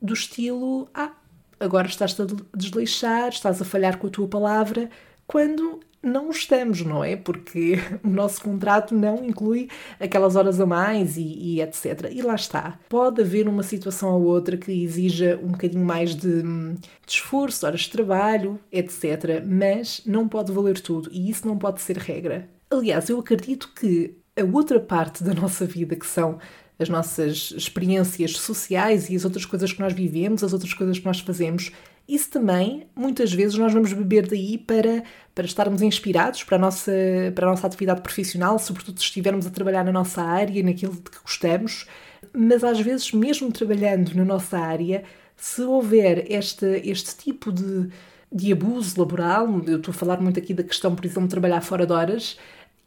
do 0.00 0.14
estilo: 0.14 0.88
ah, 0.94 1.12
agora 1.60 1.86
estás-te 1.86 2.22
a 2.22 2.26
desleixar, 2.56 3.28
estás 3.28 3.60
a 3.60 3.64
falhar 3.64 3.98
com 3.98 4.06
a 4.06 4.10
tua 4.10 4.26
palavra, 4.26 4.88
quando 5.26 5.80
não 6.02 6.30
estamos, 6.30 6.82
não 6.82 7.04
é? 7.04 7.16
Porque 7.16 7.78
o 8.02 8.08
nosso 8.08 8.42
contrato 8.42 8.94
não 8.94 9.24
inclui 9.24 9.68
aquelas 9.98 10.36
horas 10.36 10.60
a 10.60 10.66
mais 10.66 11.16
e, 11.16 11.22
e, 11.22 11.60
etc. 11.60 12.10
E 12.10 12.22
lá 12.22 12.34
está. 12.34 12.78
Pode 12.88 13.20
haver 13.20 13.48
uma 13.48 13.62
situação 13.62 14.12
ou 14.14 14.22
outra 14.22 14.56
que 14.56 14.72
exija 14.72 15.38
um 15.42 15.48
bocadinho 15.48 15.84
mais 15.84 16.14
de, 16.14 16.42
de 16.42 16.78
esforço, 17.06 17.66
horas 17.66 17.82
de 17.82 17.90
trabalho, 17.90 18.58
etc. 18.72 19.44
Mas 19.46 20.02
não 20.06 20.28
pode 20.28 20.52
valer 20.52 20.80
tudo 20.80 21.10
e 21.12 21.30
isso 21.30 21.46
não 21.46 21.58
pode 21.58 21.80
ser 21.80 21.98
regra. 21.98 22.48
Aliás, 22.70 23.08
eu 23.08 23.18
acredito 23.18 23.72
que 23.74 24.16
a 24.38 24.44
outra 24.44 24.80
parte 24.80 25.22
da 25.22 25.34
nossa 25.34 25.66
vida, 25.66 25.96
que 25.96 26.06
são 26.06 26.38
as 26.78 26.88
nossas 26.88 27.52
experiências 27.54 28.32
sociais 28.38 29.10
e 29.10 29.16
as 29.16 29.24
outras 29.24 29.44
coisas 29.44 29.70
que 29.70 29.80
nós 29.80 29.92
vivemos, 29.92 30.42
as 30.42 30.54
outras 30.54 30.72
coisas 30.72 30.98
que 30.98 31.04
nós 31.04 31.20
fazemos, 31.20 31.70
isso 32.14 32.30
também, 32.30 32.88
muitas 32.94 33.32
vezes, 33.32 33.56
nós 33.56 33.72
vamos 33.72 33.92
beber 33.92 34.26
daí 34.26 34.58
para, 34.58 35.04
para 35.34 35.44
estarmos 35.44 35.80
inspirados 35.80 36.42
para 36.42 36.56
a, 36.56 36.58
nossa, 36.58 36.92
para 37.34 37.46
a 37.46 37.50
nossa 37.50 37.66
atividade 37.66 38.00
profissional, 38.00 38.58
sobretudo 38.58 38.98
se 38.98 39.04
estivermos 39.04 39.46
a 39.46 39.50
trabalhar 39.50 39.84
na 39.84 39.92
nossa 39.92 40.20
área, 40.20 40.62
naquilo 40.62 40.94
de 40.94 41.02
que 41.02 41.20
gostamos. 41.22 41.86
Mas 42.32 42.64
às 42.64 42.80
vezes, 42.80 43.12
mesmo 43.12 43.52
trabalhando 43.52 44.14
na 44.14 44.24
nossa 44.24 44.58
área, 44.58 45.04
se 45.36 45.62
houver 45.62 46.26
este, 46.30 46.66
este 46.84 47.16
tipo 47.16 47.52
de, 47.52 47.88
de 48.32 48.52
abuso 48.52 48.98
laboral, 48.98 49.46
eu 49.66 49.78
estou 49.78 49.92
a 49.92 49.94
falar 49.94 50.20
muito 50.20 50.38
aqui 50.38 50.52
da 50.52 50.64
questão, 50.64 50.94
por 50.94 51.04
exemplo, 51.04 51.24
de 51.24 51.30
trabalhar 51.30 51.60
fora 51.60 51.86
de 51.86 51.92
horas, 51.92 52.36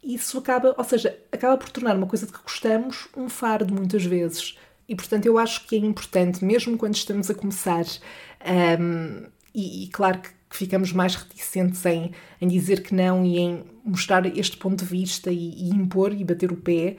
isso 0.02 0.38
acaba, 0.38 0.74
ou 0.76 0.84
seja, 0.84 1.18
acaba 1.32 1.56
por 1.56 1.70
tornar 1.70 1.96
uma 1.96 2.06
coisa 2.06 2.26
de 2.26 2.32
que 2.32 2.42
gostamos 2.42 3.08
um 3.16 3.28
fardo 3.28 3.72
muitas 3.74 4.04
vezes. 4.04 4.58
E 4.88 4.94
portanto, 4.94 5.24
eu 5.26 5.38
acho 5.38 5.66
que 5.66 5.76
é 5.76 5.78
importante, 5.78 6.44
mesmo 6.44 6.76
quando 6.76 6.94
estamos 6.94 7.30
a 7.30 7.34
começar 7.34 7.84
um, 8.44 9.26
e, 9.54 9.84
e, 9.84 9.88
claro 9.88 10.20
que, 10.20 10.30
ficamos 10.50 10.92
mais 10.92 11.16
reticentes 11.16 11.84
em, 11.84 12.12
em 12.40 12.46
dizer 12.46 12.80
que 12.80 12.94
não 12.94 13.24
e 13.24 13.38
em 13.38 13.64
mostrar 13.84 14.24
este 14.38 14.56
ponto 14.56 14.84
de 14.84 14.84
vista 14.84 15.28
e, 15.28 15.36
e 15.36 15.68
impor 15.70 16.12
e 16.12 16.22
bater 16.22 16.52
o 16.52 16.56
pé. 16.56 16.96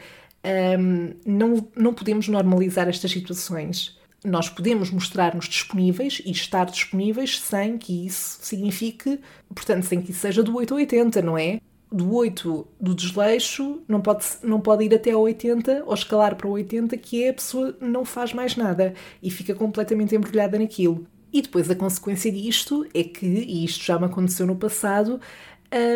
Um, 0.77 1.13
não, 1.25 1.65
não 1.73 1.93
podemos 1.93 2.27
normalizar 2.27 2.89
estas 2.89 3.11
situações. 3.11 3.97
Nós 4.25 4.49
podemos 4.49 4.91
mostrar-nos 4.91 5.47
disponíveis 5.47 6.21
e 6.25 6.31
estar 6.31 6.65
disponíveis 6.65 7.39
sem 7.39 7.77
que 7.77 8.05
isso 8.05 8.39
signifique, 8.41 9.21
portanto, 9.53 9.83
sem 9.83 10.01
que 10.01 10.11
isso 10.11 10.19
seja 10.19 10.43
do 10.43 10.53
8 10.57 10.73
ao 10.73 10.77
80, 10.77 11.21
não 11.21 11.37
é? 11.37 11.61
do 11.91 12.13
8 12.13 12.67
do 12.79 12.93
desleixo 12.93 13.81
não 13.87 14.01
pode, 14.01 14.25
não 14.43 14.59
pode 14.59 14.83
ir 14.83 14.93
até 14.93 15.11
ao 15.11 15.21
80 15.21 15.83
ou 15.85 15.93
escalar 15.93 16.35
para 16.35 16.47
o 16.47 16.51
80, 16.51 16.97
que 16.97 17.23
é 17.23 17.29
a 17.29 17.33
pessoa 17.33 17.75
não 17.79 18.03
faz 18.03 18.33
mais 18.33 18.55
nada 18.55 18.93
e 19.23 19.29
fica 19.31 19.55
completamente 19.55 20.13
embrulhada 20.13 20.59
naquilo. 20.59 21.07
E 21.35 21.41
depois 21.41 21.69
a 21.69 21.75
consequência 21.75 22.31
disto 22.31 22.87
é 22.93 23.03
que, 23.03 23.25
e 23.25 23.65
isto 23.65 23.83
já 23.83 23.99
me 23.99 24.05
aconteceu 24.05 24.47
no 24.47 24.55
passado, 24.55 25.19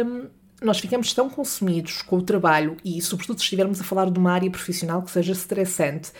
hum, 0.05 0.27
nós 0.61 0.79
ficamos 0.79 1.13
tão 1.13 1.29
consumidos 1.29 2.01
com 2.01 2.17
o 2.17 2.21
trabalho 2.21 2.75
e, 2.83 3.01
sobretudo, 3.01 3.37
se 3.37 3.45
estivermos 3.45 3.79
a 3.79 3.85
falar 3.85 4.11
de 4.11 4.19
uma 4.19 4.33
área 4.33 4.51
profissional 4.51 5.01
que 5.01 5.09
seja 5.09 5.31
estressante, 5.31 6.11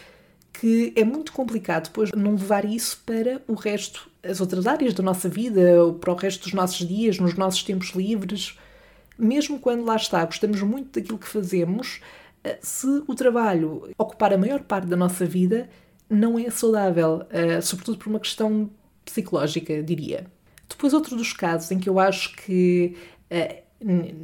que 0.54 0.94
é 0.96 1.04
muito 1.04 1.34
complicado 1.34 1.88
depois 1.88 2.14
não 2.14 2.32
levar 2.32 2.64
isso 2.64 3.04
para 3.06 3.42
o 3.46 3.56
resto, 3.56 4.10
as 4.24 4.40
outras 4.40 4.66
áreas 4.66 4.94
da 4.94 5.04
nossa 5.04 5.28
vida, 5.28 5.84
ou 5.84 5.96
para 5.96 6.14
o 6.14 6.16
resto 6.16 6.44
dos 6.44 6.54
nossos 6.54 6.88
dias, 6.88 7.20
nos 7.20 7.34
nossos 7.34 7.62
tempos 7.62 7.90
livres. 7.90 8.58
Mesmo 9.18 9.60
quando 9.60 9.84
lá 9.84 9.98
está, 9.98 10.24
gostamos 10.24 10.62
muito 10.62 10.98
daquilo 10.98 11.18
que 11.18 11.28
fazemos, 11.28 12.00
eh, 12.42 12.58
se 12.62 12.88
o 13.06 13.14
trabalho 13.14 13.92
ocupar 13.98 14.32
a 14.32 14.38
maior 14.38 14.62
parte 14.62 14.88
da 14.88 14.96
nossa 14.96 15.26
vida, 15.26 15.70
não 16.10 16.40
é 16.40 16.50
saudável, 16.50 17.24
eh, 17.30 17.60
sobretudo 17.60 17.98
por 17.98 18.08
uma 18.10 18.20
questão 18.22 18.70
psicológica, 19.10 19.82
diria. 19.84 20.26
Depois, 20.68 20.94
outro 20.94 21.16
dos 21.16 21.34
casos 21.34 21.72
em 21.72 21.80
que 21.80 21.90
eu 21.90 22.00
acho 22.00 22.36
que, 22.36 22.96
uh, 23.32 23.70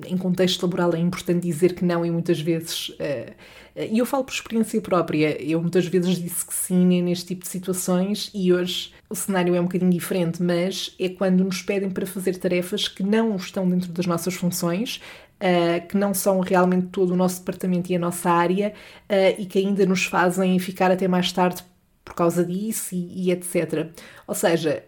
em 0.08 0.18
contexto 0.18 0.64
laboral, 0.64 0.94
é 0.94 1.00
importante 1.00 1.42
dizer 1.48 1.74
que 1.74 1.84
não, 1.84 2.06
e 2.06 2.12
muitas 2.12 2.40
vezes. 2.40 2.90
Uh, 2.90 3.34
e 3.76 3.98
eu 3.98 4.06
falo 4.06 4.24
por 4.24 4.34
experiência 4.34 4.80
própria, 4.80 5.42
eu 5.42 5.62
muitas 5.62 5.86
vezes 5.86 6.16
disse 6.18 6.46
que 6.46 6.54
sim 6.54 7.02
neste 7.02 7.26
tipo 7.26 7.42
de 7.42 7.50
situações 7.50 8.32
e 8.34 8.54
hoje 8.54 8.94
o 9.10 9.16
cenário 9.16 9.54
é 9.54 9.60
um 9.60 9.66
bocadinho 9.66 9.92
diferente, 9.92 10.42
mas 10.42 10.96
é 10.98 11.10
quando 11.10 11.44
nos 11.44 11.62
pedem 11.62 11.90
para 11.90 12.06
fazer 12.06 12.38
tarefas 12.38 12.88
que 12.88 13.04
não 13.04 13.36
estão 13.36 13.70
dentro 13.70 13.92
das 13.92 14.06
nossas 14.06 14.34
funções, 14.34 15.02
uh, 15.36 15.86
que 15.88 15.98
não 15.98 16.14
são 16.14 16.40
realmente 16.40 16.88
todo 16.88 17.12
o 17.12 17.16
nosso 17.16 17.40
departamento 17.40 17.92
e 17.92 17.96
a 17.96 18.00
nossa 18.00 18.30
área 18.30 18.74
uh, 19.10 19.42
e 19.42 19.46
que 19.46 19.60
ainda 19.60 19.86
nos 19.86 20.06
fazem 20.06 20.58
ficar 20.60 20.90
até 20.92 21.08
mais 21.08 21.32
tarde 21.32 21.64
por 22.06 22.14
causa 22.14 22.46
disso 22.46 22.94
e, 22.94 23.26
e 23.26 23.32
etc. 23.32 23.90
Ou 24.28 24.36
seja, 24.36 24.84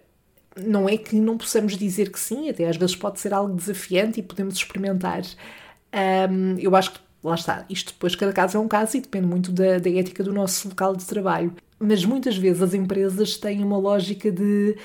não 0.55 0.87
é 0.87 0.97
que 0.97 1.15
não 1.15 1.37
possamos 1.37 1.75
dizer 1.77 2.11
que 2.11 2.19
sim, 2.19 2.49
até 2.49 2.67
às 2.67 2.77
vezes 2.77 2.95
pode 2.95 3.19
ser 3.19 3.33
algo 3.33 3.55
desafiante 3.55 4.19
e 4.19 4.23
podemos 4.23 4.55
experimentar. 4.55 5.23
Um, 6.29 6.57
eu 6.59 6.75
acho 6.75 6.93
que, 6.93 6.99
lá 7.23 7.35
está, 7.35 7.65
isto 7.69 7.93
depois 7.93 8.15
cada 8.15 8.31
caso 8.31 8.57
é 8.57 8.59
um 8.59 8.67
caso 8.67 8.97
e 8.97 9.01
depende 9.01 9.27
muito 9.27 9.51
da, 9.51 9.79
da 9.79 9.89
ética 9.89 10.23
do 10.23 10.33
nosso 10.33 10.69
local 10.69 10.95
de 10.95 11.05
trabalho. 11.05 11.53
Mas 11.79 12.05
muitas 12.05 12.37
vezes 12.37 12.61
as 12.61 12.73
empresas 12.73 13.37
têm 13.37 13.63
uma 13.63 13.77
lógica 13.77 14.31
de. 14.31 14.77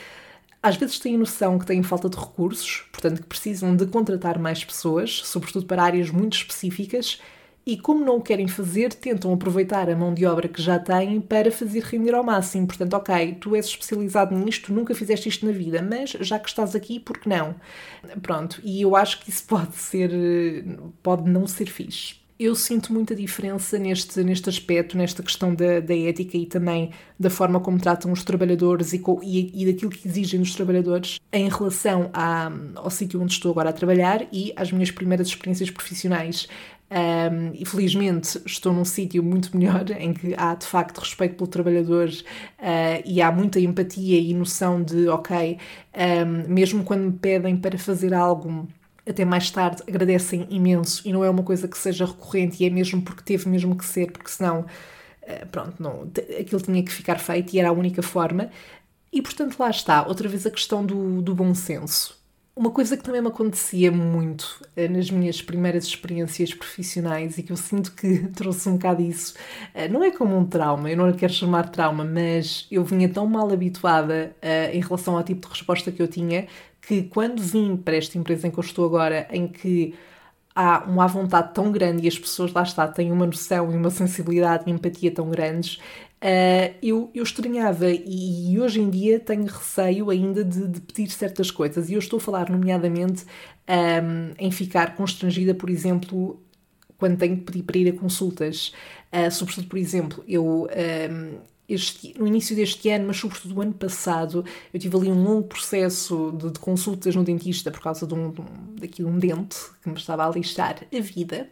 Às 0.62 0.76
vezes 0.76 0.98
têm 0.98 1.18
noção 1.18 1.58
que 1.58 1.66
têm 1.66 1.82
falta 1.82 2.08
de 2.08 2.16
recursos, 2.16 2.84
portanto 2.92 3.20
que 3.22 3.26
precisam 3.26 3.74
de 3.74 3.86
contratar 3.86 4.38
mais 4.38 4.64
pessoas, 4.64 5.22
sobretudo 5.24 5.66
para 5.66 5.82
áreas 5.82 6.08
muito 6.10 6.36
específicas, 6.36 7.20
e, 7.64 7.76
como 7.76 8.04
não 8.04 8.16
o 8.16 8.22
querem 8.22 8.48
fazer, 8.48 8.92
tentam 8.92 9.32
aproveitar 9.32 9.88
a 9.88 9.96
mão 9.96 10.12
de 10.12 10.26
obra 10.26 10.48
que 10.48 10.60
já 10.60 10.78
têm 10.78 11.20
para 11.20 11.50
fazer 11.50 11.82
render 11.84 12.14
ao 12.14 12.24
máximo. 12.24 12.66
Portanto, 12.66 12.94
ok, 12.94 13.36
tu 13.40 13.54
és 13.54 13.66
especializado 13.66 14.36
nisto, 14.36 14.72
nunca 14.72 14.94
fizeste 14.94 15.28
isto 15.28 15.46
na 15.46 15.52
vida, 15.52 15.80
mas 15.80 16.10
já 16.10 16.38
que 16.38 16.48
estás 16.48 16.74
aqui, 16.74 16.98
por 16.98 17.18
que 17.18 17.28
não? 17.28 17.54
Pronto, 18.20 18.60
e 18.64 18.82
eu 18.82 18.96
acho 18.96 19.20
que 19.20 19.30
isso 19.30 19.44
pode 19.48 19.76
ser, 19.76 20.10
pode 21.02 21.30
não 21.30 21.46
ser 21.46 21.66
fixe. 21.66 22.22
Eu 22.38 22.56
sinto 22.56 22.92
muita 22.92 23.14
diferença 23.14 23.78
neste, 23.78 24.24
neste 24.24 24.48
aspecto, 24.48 24.96
nesta 24.96 25.22
questão 25.22 25.54
da, 25.54 25.78
da 25.78 25.96
ética 25.96 26.36
e 26.36 26.44
também 26.44 26.90
da 27.16 27.30
forma 27.30 27.60
como 27.60 27.78
tratam 27.78 28.10
os 28.10 28.24
trabalhadores 28.24 28.92
e, 28.92 29.00
e, 29.22 29.62
e 29.62 29.72
daquilo 29.72 29.92
que 29.92 30.08
exigem 30.08 30.40
dos 30.40 30.52
trabalhadores 30.52 31.20
em 31.32 31.48
relação 31.48 32.10
à, 32.12 32.50
ao 32.74 32.90
sítio 32.90 33.22
onde 33.22 33.32
estou 33.32 33.52
agora 33.52 33.70
a 33.70 33.72
trabalhar 33.72 34.26
e 34.32 34.52
às 34.56 34.72
minhas 34.72 34.90
primeiras 34.90 35.28
experiências 35.28 35.70
profissionais. 35.70 36.48
Um, 36.92 37.52
e 37.54 37.64
felizmente 37.64 38.38
estou 38.44 38.70
num 38.70 38.84
sítio 38.84 39.22
muito 39.22 39.56
melhor 39.56 39.90
em 39.98 40.12
que 40.12 40.34
há 40.36 40.54
de 40.54 40.66
facto 40.66 40.98
respeito 40.98 41.36
pelo 41.36 41.46
trabalhador 41.48 42.10
uh, 42.10 43.02
e 43.06 43.22
há 43.22 43.32
muita 43.32 43.58
empatia 43.58 44.20
e 44.20 44.34
noção 44.34 44.82
de, 44.82 45.08
ok, 45.08 45.56
um, 45.96 46.52
mesmo 46.52 46.84
quando 46.84 47.04
me 47.04 47.12
pedem 47.12 47.56
para 47.56 47.78
fazer 47.78 48.12
algo 48.12 48.68
até 49.08 49.24
mais 49.24 49.50
tarde 49.50 49.82
agradecem 49.88 50.46
imenso 50.50 51.00
e 51.08 51.12
não 51.14 51.24
é 51.24 51.30
uma 51.30 51.42
coisa 51.42 51.66
que 51.66 51.78
seja 51.78 52.04
recorrente 52.04 52.62
e 52.62 52.66
é 52.66 52.70
mesmo 52.70 53.00
porque 53.00 53.22
teve 53.22 53.48
mesmo 53.48 53.74
que 53.74 53.86
ser, 53.86 54.12
porque 54.12 54.28
senão, 54.28 54.60
uh, 54.60 55.46
pronto, 55.50 55.82
não, 55.82 56.10
aquilo 56.38 56.60
tinha 56.60 56.82
que 56.82 56.92
ficar 56.92 57.18
feito 57.18 57.54
e 57.54 57.58
era 57.58 57.70
a 57.70 57.72
única 57.72 58.02
forma. 58.02 58.50
E 59.10 59.22
portanto 59.22 59.58
lá 59.58 59.70
está, 59.70 60.06
outra 60.06 60.28
vez 60.28 60.46
a 60.46 60.50
questão 60.50 60.84
do, 60.84 61.22
do 61.22 61.34
bom 61.34 61.54
senso 61.54 62.21
uma 62.54 62.70
coisa 62.70 62.96
que 62.96 63.02
também 63.02 63.20
me 63.22 63.28
acontecia 63.28 63.90
muito 63.90 64.62
eh, 64.76 64.86
nas 64.88 65.10
minhas 65.10 65.40
primeiras 65.40 65.84
experiências 65.84 66.52
profissionais 66.52 67.38
e 67.38 67.42
que 67.42 67.52
eu 67.52 67.56
sinto 67.56 67.92
que 67.92 68.28
trouxe 68.36 68.68
um 68.68 68.74
bocado 68.74 69.02
isso, 69.02 69.34
eh, 69.74 69.88
não 69.88 70.04
é 70.04 70.10
como 70.10 70.36
um 70.36 70.44
trauma, 70.46 70.90
eu 70.90 70.96
não 70.96 71.08
lhe 71.08 71.16
quero 71.16 71.32
chamar 71.32 71.70
trauma, 71.70 72.04
mas 72.04 72.66
eu 72.70 72.84
vinha 72.84 73.08
tão 73.08 73.26
mal 73.26 73.50
habituada 73.50 74.36
uh, 74.42 74.76
em 74.76 74.80
relação 74.80 75.16
ao 75.16 75.22
tipo 75.22 75.42
de 75.46 75.48
resposta 75.48 75.90
que 75.90 76.02
eu 76.02 76.08
tinha 76.08 76.46
que 76.80 77.04
quando 77.04 77.40
vim 77.42 77.76
para 77.76 77.96
esta 77.96 78.18
empresa 78.18 78.48
em 78.48 78.50
que 78.50 78.58
eu 78.58 78.64
estou 78.64 78.84
agora, 78.84 79.26
em 79.30 79.46
que 79.48 79.94
há 80.54 80.84
uma 80.84 81.06
vontade 81.06 81.54
tão 81.54 81.72
grande 81.72 82.04
e 82.04 82.08
as 82.08 82.18
pessoas 82.18 82.52
lá 82.52 82.62
está 82.62 82.86
têm 82.88 83.12
uma 83.12 83.26
noção 83.26 83.72
e 83.72 83.76
uma 83.76 83.90
sensibilidade 83.90 84.64
e 84.66 84.70
empatia 84.72 85.10
tão 85.12 85.30
grandes, 85.30 85.80
uh, 86.22 86.74
eu, 86.82 87.10
eu 87.14 87.22
estranhava 87.22 87.90
e, 87.90 88.52
e, 88.52 88.60
hoje 88.60 88.80
em 88.80 88.88
dia 88.88 89.18
tenho 89.18 89.44
receio 89.44 90.08
ainda 90.10 90.44
de, 90.44 90.68
de, 90.68 90.80
pedir 90.80 91.10
certas 91.10 91.50
coisas. 91.50 91.90
E 91.90 91.94
eu 91.94 91.98
estou 91.98 92.18
a 92.18 92.20
falar, 92.20 92.48
nomeadamente, 92.48 93.24
um, 93.24 93.72
ehm, 93.72 94.34
em 94.38 94.50
ficar 94.50 94.94
constrangida, 94.96 95.54
por 95.54 95.68
exemplo, 95.68 96.40
quando 96.96 97.18
tenho 97.18 97.36
que 97.38 97.44
pedir 97.44 97.62
para 97.64 97.78
ir 97.78 97.88
a 97.88 97.98
consultas. 97.98 98.72
Uh, 99.12 99.30
sobretudo, 99.30 99.66
por 99.68 99.78
exemplo, 99.78 100.24
eu, 100.26 100.44
um, 100.44 100.66
ehm, 100.70 101.34
este, 101.74 102.14
no 102.18 102.26
início 102.26 102.54
deste 102.54 102.88
ano, 102.90 103.06
mas 103.06 103.16
sobretudo 103.16 103.56
o 103.56 103.60
ano 103.60 103.72
passado, 103.72 104.44
eu 104.72 104.80
tive 104.80 104.96
ali 104.96 105.10
um 105.10 105.22
longo 105.22 105.48
processo 105.48 106.32
de, 106.36 106.50
de 106.50 106.58
consultas 106.58 107.14
no 107.14 107.24
dentista 107.24 107.70
por 107.70 107.80
causa 107.80 108.06
de 108.06 108.14
um, 108.14 108.30
de 108.30 108.40
um, 108.40 108.44
daqui 108.80 109.04
um 109.04 109.18
dente 109.18 109.56
que 109.82 109.88
me 109.88 109.96
estava 109.96 110.26
a 110.26 110.30
lixar 110.30 110.76
a 110.92 111.00
vida. 111.00 111.48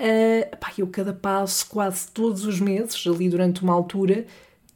Uh, 0.00 0.56
pá, 0.56 0.72
eu 0.78 0.86
cada 0.86 1.12
passo, 1.12 1.68
quase 1.68 2.08
todos 2.08 2.44
os 2.44 2.58
meses, 2.58 3.06
ali 3.06 3.28
durante 3.28 3.62
uma 3.62 3.74
altura, 3.74 4.26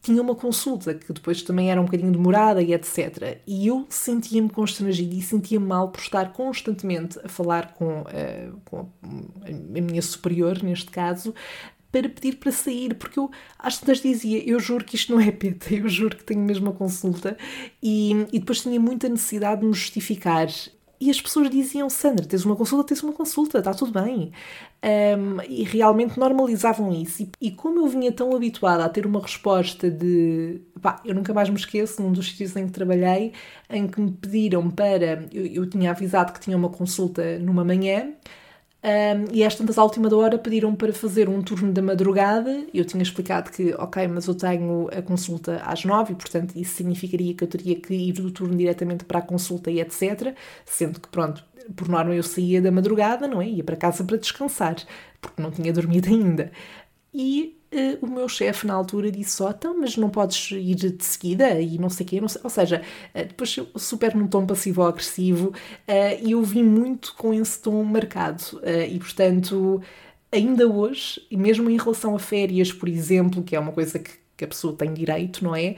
tinha 0.04 0.20
uma 0.20 0.34
consulta 0.34 0.92
que 0.92 1.10
depois 1.14 1.42
também 1.42 1.70
era 1.70 1.80
um 1.80 1.86
bocadinho 1.86 2.12
demorada 2.12 2.60
e 2.62 2.74
etc. 2.74 3.38
E 3.46 3.66
eu 3.66 3.86
sentia-me 3.88 4.50
constrangida 4.50 5.14
e 5.14 5.22
sentia-me 5.22 5.66
mal 5.66 5.88
por 5.88 6.00
estar 6.00 6.30
constantemente 6.34 7.18
a 7.24 7.28
falar 7.28 7.72
com, 7.72 8.02
uh, 8.02 8.60
com 8.66 8.86
a 9.42 9.80
minha 9.80 10.02
superior, 10.02 10.62
neste 10.62 10.90
caso, 10.90 11.34
para 11.94 12.08
pedir 12.08 12.38
para 12.38 12.50
sair, 12.50 12.94
porque 12.94 13.20
eu 13.20 13.30
às 13.56 13.78
tantas 13.78 14.00
dizia, 14.00 14.42
eu 14.44 14.58
juro 14.58 14.84
que 14.84 14.96
isto 14.96 15.14
não 15.14 15.20
é 15.20 15.30
peta, 15.30 15.70
eu 15.72 15.88
juro 15.88 16.16
que 16.16 16.24
tenho 16.24 16.40
mesmo 16.40 16.70
a 16.70 16.72
consulta, 16.72 17.38
e, 17.80 18.10
e 18.32 18.40
depois 18.40 18.62
tinha 18.62 18.80
muita 18.80 19.08
necessidade 19.08 19.60
de 19.60 19.66
me 19.68 19.72
justificar. 19.72 20.48
E 21.00 21.10
as 21.10 21.20
pessoas 21.20 21.50
diziam, 21.50 21.88
Sandra, 21.88 22.24
tens 22.26 22.44
uma 22.44 22.56
consulta, 22.56 22.88
tens 22.88 23.02
uma 23.02 23.12
consulta, 23.12 23.58
está 23.58 23.72
tudo 23.74 23.92
bem. 23.92 24.32
Um, 24.82 25.40
e 25.48 25.62
realmente 25.62 26.18
normalizavam 26.18 26.92
isso. 26.92 27.22
E, 27.22 27.30
e, 27.48 27.50
como 27.50 27.80
eu 27.80 27.86
vinha 27.88 28.10
tão 28.10 28.34
habituada 28.34 28.84
a 28.84 28.88
ter 28.88 29.06
uma 29.06 29.20
resposta 29.20 29.90
de. 29.90 30.62
Pá, 30.80 31.00
eu 31.04 31.14
nunca 31.14 31.34
mais 31.34 31.48
me 31.50 31.56
esqueço, 31.56 32.02
num 32.02 32.12
dos 32.12 32.28
sítios 32.30 32.56
em 32.56 32.66
que 32.66 32.72
trabalhei, 32.72 33.32
em 33.68 33.86
que 33.86 34.00
me 34.00 34.12
pediram 34.12 34.70
para. 34.70 35.26
Eu, 35.32 35.46
eu 35.46 35.66
tinha 35.68 35.90
avisado 35.90 36.32
que 36.32 36.40
tinha 36.40 36.56
uma 36.56 36.70
consulta 36.70 37.38
numa 37.38 37.64
manhã, 37.64 38.14
um, 38.84 39.34
e 39.34 39.42
às 39.42 39.54
tantas, 39.54 39.78
à 39.78 39.82
última 39.82 40.10
da 40.10 40.16
hora, 40.16 40.36
pediram 40.36 40.74
para 40.74 40.92
fazer 40.92 41.26
um 41.26 41.40
turno 41.42 41.72
da 41.72 41.80
madrugada. 41.80 42.66
Eu 42.72 42.84
tinha 42.84 43.02
explicado 43.02 43.50
que, 43.50 43.72
ok, 43.74 44.06
mas 44.08 44.26
eu 44.26 44.34
tenho 44.34 44.88
a 44.92 45.00
consulta 45.00 45.62
às 45.64 45.84
nove 45.86 46.14
portanto, 46.14 46.54
isso 46.54 46.74
significaria 46.74 47.32
que 47.34 47.42
eu 47.42 47.48
teria 47.48 47.76
que 47.76 47.94
ir 47.94 48.12
do 48.12 48.30
turno 48.30 48.54
diretamente 48.54 49.04
para 49.06 49.20
a 49.20 49.22
consulta 49.22 49.70
e 49.70 49.80
etc. 49.80 50.34
Sendo 50.66 51.00
que, 51.00 51.08
pronto, 51.08 51.42
por 51.74 51.88
norma 51.88 52.14
eu 52.14 52.22
saía 52.22 52.60
da 52.60 52.70
madrugada, 52.70 53.26
não 53.26 53.40
é? 53.40 53.48
Ia 53.48 53.64
para 53.64 53.76
casa 53.76 54.04
para 54.04 54.18
descansar, 54.18 54.76
porque 55.18 55.40
não 55.40 55.50
tinha 55.50 55.72
dormido 55.72 56.08
ainda. 56.10 56.52
E 57.12 57.56
uh, 57.74 57.98
o 58.00 58.06
meu 58.08 58.28
chefe 58.28 58.66
na 58.66 58.74
altura 58.74 59.10
disse 59.10 59.32
só, 59.32 59.50
então, 59.50 59.76
mas 59.78 59.96
não 59.96 60.08
podes 60.08 60.50
ir 60.52 60.74
de 60.74 61.04
seguida 61.04 61.60
e 61.60 61.78
não 61.78 61.90
sei 61.90 62.06
o 62.06 62.08
quê, 62.08 62.20
não 62.20 62.28
sei. 62.28 62.40
ou 62.44 62.50
seja, 62.50 62.82
uh, 63.14 63.18
depois 63.18 63.56
super 63.76 64.14
num 64.14 64.26
tom 64.26 64.46
passivo-agressivo 64.46 65.48
uh, 65.48 66.22
e 66.22 66.32
eu 66.32 66.42
vim 66.42 66.62
muito 66.62 67.14
com 67.16 67.34
esse 67.34 67.60
tom 67.60 67.82
marcado 67.84 68.42
e, 68.88 68.98
portanto, 68.98 69.82
ainda 70.32 70.68
hoje, 70.68 71.20
e 71.30 71.36
mesmo 71.36 71.70
em 71.70 71.76
relação 71.76 72.14
a 72.14 72.18
férias, 72.18 72.72
por 72.72 72.88
exemplo, 72.88 73.42
que 73.42 73.54
é 73.54 73.60
uma 73.60 73.72
coisa 73.72 73.98
que, 73.98 74.10
que 74.36 74.44
a 74.44 74.48
pessoa 74.48 74.74
tem 74.74 74.92
direito, 74.92 75.44
não 75.44 75.54
é? 75.54 75.76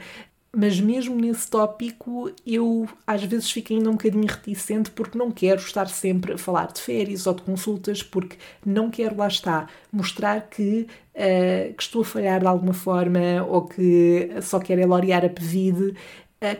Mas 0.51 0.79
mesmo 0.79 1.15
nesse 1.15 1.49
tópico 1.49 2.31
eu 2.45 2.87
às 3.05 3.23
vezes 3.23 3.51
fico 3.51 3.73
ainda 3.73 3.89
um 3.89 3.93
bocadinho 3.93 4.25
reticente 4.25 4.89
porque 4.91 5.17
não 5.17 5.31
quero 5.31 5.59
estar 5.59 5.87
sempre 5.87 6.33
a 6.33 6.37
falar 6.37 6.67
de 6.71 6.81
férias 6.81 7.27
ou 7.27 7.33
de 7.33 7.41
consultas 7.43 8.01
porque 8.01 8.37
não 8.65 8.89
quero, 8.89 9.17
lá 9.17 9.27
está, 9.27 9.67
mostrar 9.91 10.41
que, 10.49 10.87
uh, 11.13 11.73
que 11.73 11.83
estou 11.83 12.01
a 12.01 12.05
falhar 12.05 12.39
de 12.39 12.47
alguma 12.47 12.73
forma 12.73 13.19
ou 13.47 13.67
que 13.67 14.29
só 14.41 14.59
quero 14.59 14.81
elogiar 14.81 15.25
a 15.25 15.29
PVD 15.29 15.95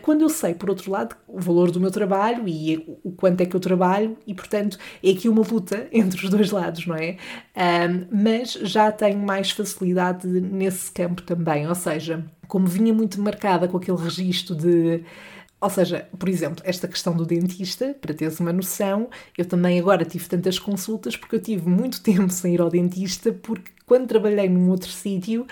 quando 0.02 0.22
eu 0.22 0.28
sei, 0.28 0.54
por 0.54 0.68
outro 0.68 0.90
lado, 0.90 1.16
o 1.26 1.40
valor 1.40 1.70
do 1.70 1.80
meu 1.80 1.90
trabalho 1.90 2.48
e 2.48 2.98
o 3.04 3.12
quanto 3.12 3.40
é 3.40 3.46
que 3.46 3.54
eu 3.54 3.60
trabalho, 3.60 4.16
e 4.26 4.34
portanto 4.34 4.76
é 5.02 5.10
aqui 5.10 5.28
uma 5.28 5.42
luta 5.42 5.88
entre 5.92 6.24
os 6.24 6.30
dois 6.30 6.50
lados, 6.50 6.86
não 6.86 6.96
é? 6.96 7.16
Um, 7.56 8.06
mas 8.10 8.52
já 8.52 8.90
tenho 8.90 9.18
mais 9.18 9.50
facilidade 9.52 10.26
nesse 10.26 10.90
campo 10.90 11.22
também, 11.22 11.68
ou 11.68 11.74
seja, 11.74 12.24
como 12.48 12.66
vinha 12.66 12.92
muito 12.92 13.20
marcada 13.20 13.68
com 13.68 13.76
aquele 13.76 13.98
registro 13.98 14.56
de. 14.56 15.04
Ou 15.60 15.68
seja, 15.70 16.08
por 16.16 16.28
exemplo, 16.28 16.62
esta 16.64 16.86
questão 16.86 17.16
do 17.16 17.26
dentista, 17.26 17.94
para 18.00 18.14
teres 18.14 18.38
uma 18.38 18.52
noção, 18.52 19.08
eu 19.36 19.44
também 19.44 19.78
agora 19.78 20.04
tive 20.04 20.28
tantas 20.28 20.56
consultas 20.58 21.16
porque 21.16 21.34
eu 21.36 21.42
tive 21.42 21.68
muito 21.68 22.00
tempo 22.02 22.30
sem 22.30 22.54
ir 22.54 22.60
ao 22.60 22.68
dentista, 22.70 23.32
porque 23.32 23.72
quando 23.86 24.06
trabalhei 24.06 24.48
num 24.48 24.70
outro 24.70 24.90
sítio 24.90 25.46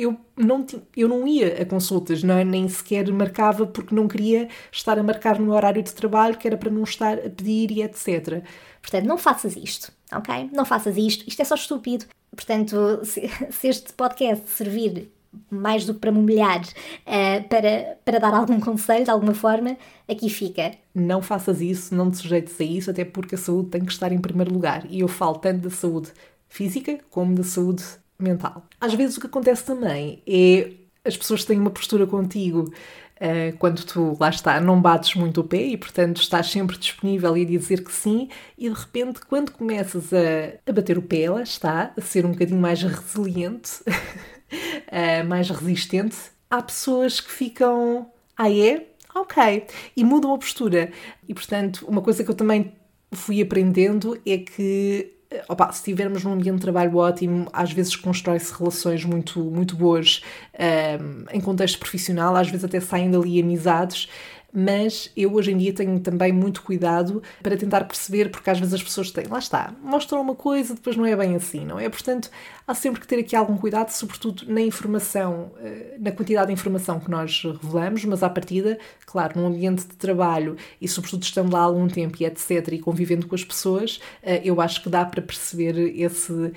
eu 0.00 0.16
não, 0.36 0.64
eu 0.96 1.08
não 1.08 1.26
ia 1.26 1.62
a 1.62 1.66
consultas, 1.66 2.22
não 2.22 2.38
é? 2.38 2.44
nem 2.44 2.68
sequer 2.68 3.10
marcava 3.12 3.66
porque 3.66 3.94
não 3.94 4.08
queria 4.08 4.48
estar 4.72 4.98
a 4.98 5.02
marcar 5.02 5.38
no 5.38 5.52
horário 5.52 5.82
de 5.82 5.92
trabalho, 5.92 6.36
que 6.36 6.46
era 6.46 6.56
para 6.56 6.70
não 6.70 6.82
estar 6.84 7.18
a 7.18 7.30
pedir 7.30 7.70
e 7.70 7.82
etc. 7.82 8.42
Portanto, 8.80 9.04
não 9.04 9.18
faças 9.18 9.56
isto, 9.56 9.92
ok? 10.12 10.50
Não 10.52 10.64
faças 10.64 10.96
isto, 10.96 11.28
isto 11.28 11.42
é 11.42 11.44
só 11.44 11.54
estúpido. 11.54 12.06
Portanto, 12.34 13.00
se, 13.04 13.28
se 13.50 13.68
este 13.68 13.92
podcast 13.92 14.48
servir 14.48 15.10
mais 15.48 15.86
do 15.86 15.94
que 15.94 16.00
para 16.00 16.10
me 16.10 16.18
humilhar, 16.18 16.60
uh, 16.60 17.48
para, 17.48 17.98
para 18.04 18.18
dar 18.18 18.34
algum 18.34 18.58
conselho 18.58 19.04
de 19.04 19.10
alguma 19.10 19.34
forma, 19.34 19.76
aqui 20.08 20.28
fica. 20.28 20.72
Não 20.94 21.22
faças 21.22 21.60
isso, 21.60 21.94
não 21.94 22.10
te 22.10 22.16
sujeites 22.16 22.60
a 22.60 22.64
isso, 22.64 22.90
até 22.90 23.04
porque 23.04 23.34
a 23.34 23.38
saúde 23.38 23.70
tem 23.70 23.84
que 23.84 23.92
estar 23.92 24.10
em 24.12 24.18
primeiro 24.18 24.52
lugar. 24.52 24.84
E 24.90 25.00
eu 25.00 25.08
falo 25.08 25.38
tanto 25.38 25.68
da 25.68 25.70
saúde 25.70 26.10
física 26.48 26.98
como 27.10 27.34
da 27.34 27.44
saúde 27.44 27.84
mental. 28.22 28.66
Às 28.80 28.94
vezes 28.94 29.16
o 29.16 29.20
que 29.20 29.26
acontece 29.26 29.64
também 29.64 30.22
é 30.26 30.72
as 31.04 31.16
pessoas 31.16 31.44
têm 31.44 31.58
uma 31.58 31.70
postura 31.70 32.06
contigo 32.06 32.72
uh, 33.20 33.56
quando 33.58 33.84
tu, 33.84 34.16
lá 34.18 34.28
está, 34.28 34.60
não 34.60 34.80
bates 34.80 35.14
muito 35.14 35.40
o 35.40 35.44
pé 35.44 35.62
e, 35.62 35.76
portanto, 35.76 36.20
estás 36.20 36.50
sempre 36.50 36.76
disponível 36.78 37.36
e 37.36 37.42
a 37.42 37.44
dizer 37.44 37.84
que 37.84 37.92
sim, 37.92 38.28
e 38.56 38.68
de 38.68 38.74
repente, 38.74 39.20
quando 39.20 39.52
começas 39.52 40.12
a, 40.12 40.58
a 40.68 40.72
bater 40.72 40.98
o 40.98 41.02
pé, 41.02 41.30
lá 41.30 41.42
está, 41.42 41.92
a 41.96 42.00
ser 42.00 42.26
um 42.26 42.32
bocadinho 42.32 42.60
mais 42.60 42.82
resiliente, 42.82 43.82
uh, 43.88 45.24
mais 45.28 45.48
resistente, 45.50 46.16
há 46.48 46.62
pessoas 46.62 47.20
que 47.20 47.30
ficam. 47.30 48.10
Ah, 48.36 48.50
é? 48.50 48.86
Ok. 49.14 49.66
E 49.96 50.04
mudam 50.04 50.32
a 50.34 50.38
postura. 50.38 50.90
E, 51.28 51.34
portanto, 51.34 51.84
uma 51.86 52.00
coisa 52.00 52.24
que 52.24 52.30
eu 52.30 52.34
também 52.34 52.72
fui 53.12 53.42
aprendendo 53.42 54.18
é 54.24 54.38
que 54.38 55.19
opa, 55.48 55.70
se 55.72 55.78
estivermos 55.78 56.24
num 56.24 56.32
ambiente 56.32 56.56
de 56.56 56.62
trabalho 56.62 56.96
ótimo, 56.96 57.48
às 57.52 57.72
vezes 57.72 57.94
constrói-se 57.94 58.52
relações 58.52 59.04
muito, 59.04 59.40
muito 59.40 59.76
boas 59.76 60.22
um, 60.58 60.62
ehm, 60.64 61.24
em 61.32 61.40
contexto 61.40 61.78
profissional, 61.78 62.34
às 62.34 62.48
vezes 62.48 62.64
até 62.64 62.80
saem 62.80 63.10
dali 63.10 63.40
amizades 63.40 64.08
mas 64.52 65.10
eu 65.16 65.32
hoje 65.32 65.52
em 65.52 65.58
dia 65.58 65.72
tenho 65.72 65.98
também 66.00 66.32
muito 66.32 66.62
cuidado 66.62 67.22
para 67.42 67.56
tentar 67.56 67.84
perceber, 67.84 68.30
porque 68.30 68.50
às 68.50 68.58
vezes 68.58 68.74
as 68.74 68.82
pessoas 68.82 69.10
têm, 69.10 69.26
lá 69.26 69.38
está, 69.38 69.74
mostram 69.82 70.20
uma 70.20 70.34
coisa, 70.34 70.74
depois 70.74 70.96
não 70.96 71.06
é 71.06 71.14
bem 71.16 71.34
assim, 71.36 71.64
não 71.64 71.78
é? 71.78 71.88
Portanto, 71.88 72.30
há 72.66 72.74
sempre 72.74 73.00
que 73.00 73.06
ter 73.06 73.18
aqui 73.18 73.36
algum 73.36 73.56
cuidado, 73.56 73.90
sobretudo 73.90 74.44
na 74.52 74.60
informação, 74.60 75.52
eh, 75.58 75.96
na 75.98 76.12
quantidade 76.12 76.48
de 76.48 76.52
informação 76.52 76.98
que 77.00 77.10
nós 77.10 77.42
revelamos, 77.44 78.04
mas 78.04 78.22
à 78.22 78.30
partida, 78.30 78.78
claro, 79.06 79.40
num 79.40 79.46
ambiente 79.46 79.86
de 79.86 79.94
trabalho 79.96 80.56
e 80.80 80.88
sobretudo 80.88 81.22
estando 81.22 81.52
lá 81.52 81.60
há 81.60 81.64
algum 81.64 81.88
tempo 81.88 82.16
e 82.20 82.24
etc, 82.24 82.68
e 82.72 82.78
convivendo 82.78 83.26
com 83.26 83.34
as 83.34 83.44
pessoas, 83.44 84.00
eh, 84.22 84.40
eu 84.44 84.60
acho 84.60 84.82
que 84.82 84.88
dá 84.88 85.04
para 85.04 85.22
perceber 85.22 85.76
esse 85.96 86.52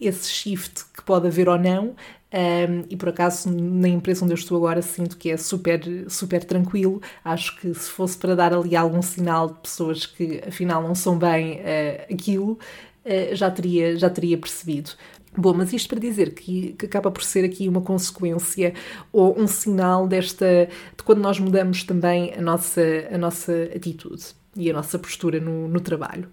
esse 0.00 0.30
shift 0.30 0.84
que 0.94 1.02
pode 1.02 1.26
haver 1.26 1.48
ou 1.48 1.58
não, 1.58 1.96
um, 2.30 2.84
e 2.90 2.96
por 2.96 3.08
acaso 3.08 3.50
na 3.50 3.88
empresa 3.88 4.22
onde 4.22 4.34
eu 4.34 4.38
estou 4.38 4.56
agora 4.58 4.82
sinto 4.82 5.16
que 5.16 5.30
é 5.30 5.36
super, 5.36 5.80
super 6.08 6.44
tranquilo. 6.44 7.00
Acho 7.24 7.58
que 7.58 7.72
se 7.74 7.90
fosse 7.90 8.18
para 8.18 8.34
dar 8.34 8.52
ali 8.52 8.76
algum 8.76 9.00
sinal 9.00 9.48
de 9.48 9.60
pessoas 9.60 10.04
que 10.04 10.42
afinal 10.46 10.82
não 10.82 10.94
são 10.94 11.18
bem 11.18 11.60
uh, 11.60 12.12
aquilo, 12.12 12.52
uh, 12.52 13.34
já, 13.34 13.50
teria, 13.50 13.96
já 13.96 14.10
teria 14.10 14.36
percebido. 14.36 14.90
Bom, 15.36 15.54
mas 15.54 15.72
isto 15.72 15.88
para 15.88 16.00
dizer 16.00 16.34
que, 16.34 16.72
que, 16.72 16.86
acaba 16.86 17.10
por 17.10 17.22
ser 17.22 17.44
aqui 17.44 17.68
uma 17.68 17.80
consequência 17.80 18.74
ou 19.12 19.38
um 19.38 19.46
sinal 19.46 20.08
desta 20.08 20.68
de 20.96 21.02
quando 21.04 21.20
nós 21.20 21.38
mudamos 21.38 21.84
também 21.84 22.34
a 22.34 22.40
nossa, 22.42 22.82
a 23.10 23.16
nossa 23.16 23.52
atitude 23.74 24.24
e 24.56 24.68
a 24.70 24.72
nossa 24.72 24.98
postura 24.98 25.38
no, 25.38 25.68
no 25.68 25.80
trabalho. 25.80 26.28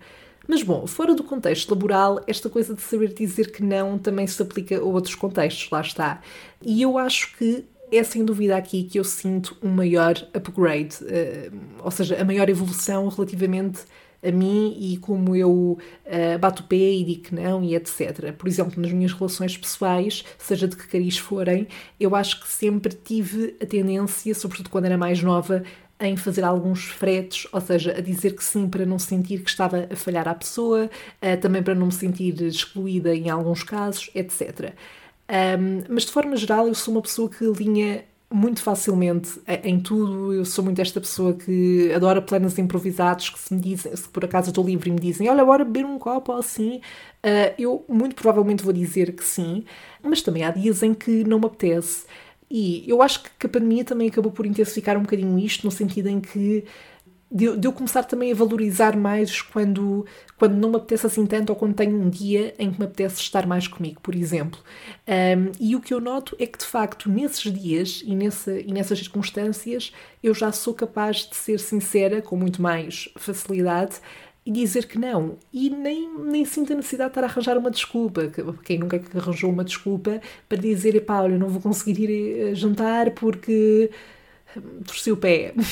Mas 0.48 0.62
bom, 0.64 0.86
fora 0.86 1.16
do 1.16 1.24
contexto 1.24 1.70
laboral, 1.70 2.22
esta 2.28 2.50
coisa 2.50 2.74
de 2.74 2.82
saber 2.82 3.14
dizer 3.14 3.52
que 3.52 3.64
não 3.64 3.98
também 3.98 4.28
se 4.28 4.42
aplica 4.42 4.78
a 4.78 4.82
outros 4.82 5.16
contextos, 5.16 5.70
lá 5.70 5.82
está. 5.82 6.22
E 6.62 6.82
eu 6.82 6.98
acho 6.98 7.36
que 7.38 7.66
é 7.92 8.04
sem 8.04 8.26
dúvida 8.26 8.58
aqui 8.58 8.84
que 8.84 9.00
eu 9.00 9.04
sinto 9.04 9.56
um 9.62 9.70
maior 9.70 10.16
upgrade, 10.34 10.98
uh, 11.04 11.58
ou 11.84 11.92
seja, 11.92 12.20
a 12.20 12.26
maior 12.26 12.50
evolução 12.50 13.08
relativamente 13.08 13.82
a 14.26 14.32
mim 14.32 14.76
e 14.80 14.98
como 14.98 15.36
eu 15.36 15.52
uh, 15.52 16.40
bato 16.40 16.64
o 16.64 16.66
pé 16.66 16.76
e 16.76 17.04
digo 17.04 17.22
que 17.24 17.36
não 17.36 17.64
e 17.64 17.76
etc. 17.76 18.34
Por 18.34 18.48
exemplo, 18.48 18.82
nas 18.82 18.92
minhas 18.92 19.14
relações 19.14 19.56
pessoais, 19.56 20.26
seja 20.38 20.68
de 20.68 20.76
que 20.76 20.88
cariz 20.88 21.18
forem, 21.18 21.68
eu 22.00 22.16
acho 22.16 22.42
que 22.42 22.48
sempre 22.48 22.94
tive 22.94 23.56
a 23.62 23.66
tendência, 23.66 24.34
sobretudo 24.34 24.70
quando 24.70 24.86
era 24.86 24.98
mais 24.98 25.22
nova, 25.22 25.64
em 26.00 26.18
fazer 26.18 26.44
alguns 26.44 26.86
fretes, 26.86 27.48
ou 27.52 27.62
seja, 27.62 27.96
a 27.98 28.02
dizer 28.02 28.36
que 28.36 28.44
sim 28.44 28.68
para 28.68 28.86
não 28.86 29.00
sentir 29.00 29.42
que 29.44 29.50
estava 29.50 29.88
a 29.92 29.96
falhar 29.96 30.28
à 30.28 30.36
pessoa, 30.36 30.90
uh, 31.22 31.42
também 31.42 31.64
para 31.64 31.76
não 31.76 31.88
me 31.88 31.92
sentir 31.92 32.42
excluída 32.42 33.16
em 33.16 33.30
alguns 33.30 33.64
casos, 33.64 34.10
etc. 34.14 34.74
Mas 35.90 36.04
de 36.04 36.12
forma 36.12 36.36
geral, 36.36 36.68
eu 36.68 36.76
sou 36.76 36.94
uma 36.94 37.02
pessoa 37.02 37.28
que 37.28 37.44
alinha 37.44 38.04
muito 38.36 38.62
facilmente 38.62 39.40
em 39.64 39.80
tudo. 39.80 40.34
Eu 40.34 40.46
sou 40.46 40.64
muito 40.64 40.82
esta 40.82 41.00
pessoa 41.00 41.34
que 41.34 41.92
adora 41.94 42.22
planos 42.22 42.58
improvisados 42.58 43.30
que 43.30 43.40
se 43.40 43.54
me 43.54 43.62
dizem, 43.62 43.96
se 43.96 44.10
por 44.10 44.26
acaso 44.26 44.50
estou 44.50 44.66
livre 44.66 44.90
e 44.90 44.94
me 44.94 45.00
dizem, 45.00 45.30
olha, 45.30 45.46
bora 45.46 45.64
beber 45.64 45.86
um 45.86 45.98
copo 46.00 46.32
ou 46.32 46.40
assim, 46.40 46.78
uh, 46.78 47.54
eu 47.58 47.86
muito 47.88 48.16
provavelmente 48.16 48.64
vou 48.64 48.74
dizer 48.74 49.14
que 49.14 49.24
sim, 49.24 49.64
mas 50.04 50.22
também 50.22 50.44
há 50.44 50.52
dias 50.52 50.84
em 50.84 50.94
que 50.94 51.24
não 51.24 51.40
me 51.40 51.46
apetece. 51.46 52.06
E 52.50 52.84
eu 52.88 53.02
acho 53.02 53.24
que 53.24 53.46
a 53.46 53.50
pandemia 53.50 53.84
também 53.84 54.08
acabou 54.08 54.32
por 54.32 54.46
intensificar 54.46 54.98
um 54.98 55.02
bocadinho 55.02 55.38
isto, 55.40 55.66
no 55.66 55.72
sentido 55.72 56.10
em 56.10 56.20
que 56.22 56.64
de, 57.32 57.58
de, 57.58 57.68
eu 57.68 57.74
começar 57.74 58.04
também 58.04 58.32
a 58.32 58.36
valorizar 58.36 58.96
mais 58.96 59.42
quando, 59.42 60.06
quando 60.38 60.56
não 60.56 60.70
me 60.70 60.78
apetece 60.78 61.08
assim 61.08 61.26
tanto 61.26 61.50
ou 61.50 61.56
quando 61.56 61.74
tenho 61.74 62.00
um 62.00 62.10
dia 62.10 62.54
em 62.60 62.72
que 62.72 62.80
me 62.80 62.86
apetece 62.86 63.20
estar 63.20 63.46
mais 63.48 63.68
comigo, 63.68 64.00
por 64.02 64.16
exemplo. 64.16 64.60
Um, 65.08 65.52
e 65.60 65.76
o 65.76 65.82
que 65.82 65.94
eu 65.94 66.00
noto 66.00 66.36
é 66.40 66.46
que, 66.46 66.58
de 66.58 66.66
facto, 66.66 67.10
nesses 67.10 67.52
dias 67.52 68.04
e, 68.06 68.16
nessa, 68.16 68.60
e 68.60 68.72
nessas 68.72 69.00
circunstâncias, 69.00 69.92
eu 70.24 70.34
já 70.34 70.52
sou 70.52 70.74
capaz 70.74 71.28
de 71.30 71.36
ser 71.36 71.60
sincera 71.60 72.22
com 72.22 72.38
muito 72.38 72.62
mais 72.62 73.10
facilidade 73.18 74.00
e 74.46 74.52
dizer 74.52 74.86
que 74.86 75.00
não. 75.00 75.38
E 75.52 75.70
nem, 75.70 76.08
nem 76.20 76.46
sinto 76.46 76.72
a 76.72 76.76
necessidade 76.76 77.10
de 77.10 77.12
estar 77.12 77.24
a 77.24 77.28
arranjar 77.28 77.58
uma 77.58 77.72
desculpa. 77.72 78.32
Quem 78.64 78.78
nunca 78.78 79.02
arranjou 79.16 79.50
uma 79.50 79.64
desculpa 79.64 80.22
para 80.48 80.58
dizer, 80.60 80.96
epá, 80.96 81.22
olha, 81.22 81.38
não 81.38 81.50
vou 81.50 81.62
conseguir 81.62 82.00
ir 82.00 82.40
eh, 82.52 82.56
jantar 82.56 83.12
porque 83.12 83.90
torci 84.86 85.12
o 85.12 85.18
pé. 85.18 85.54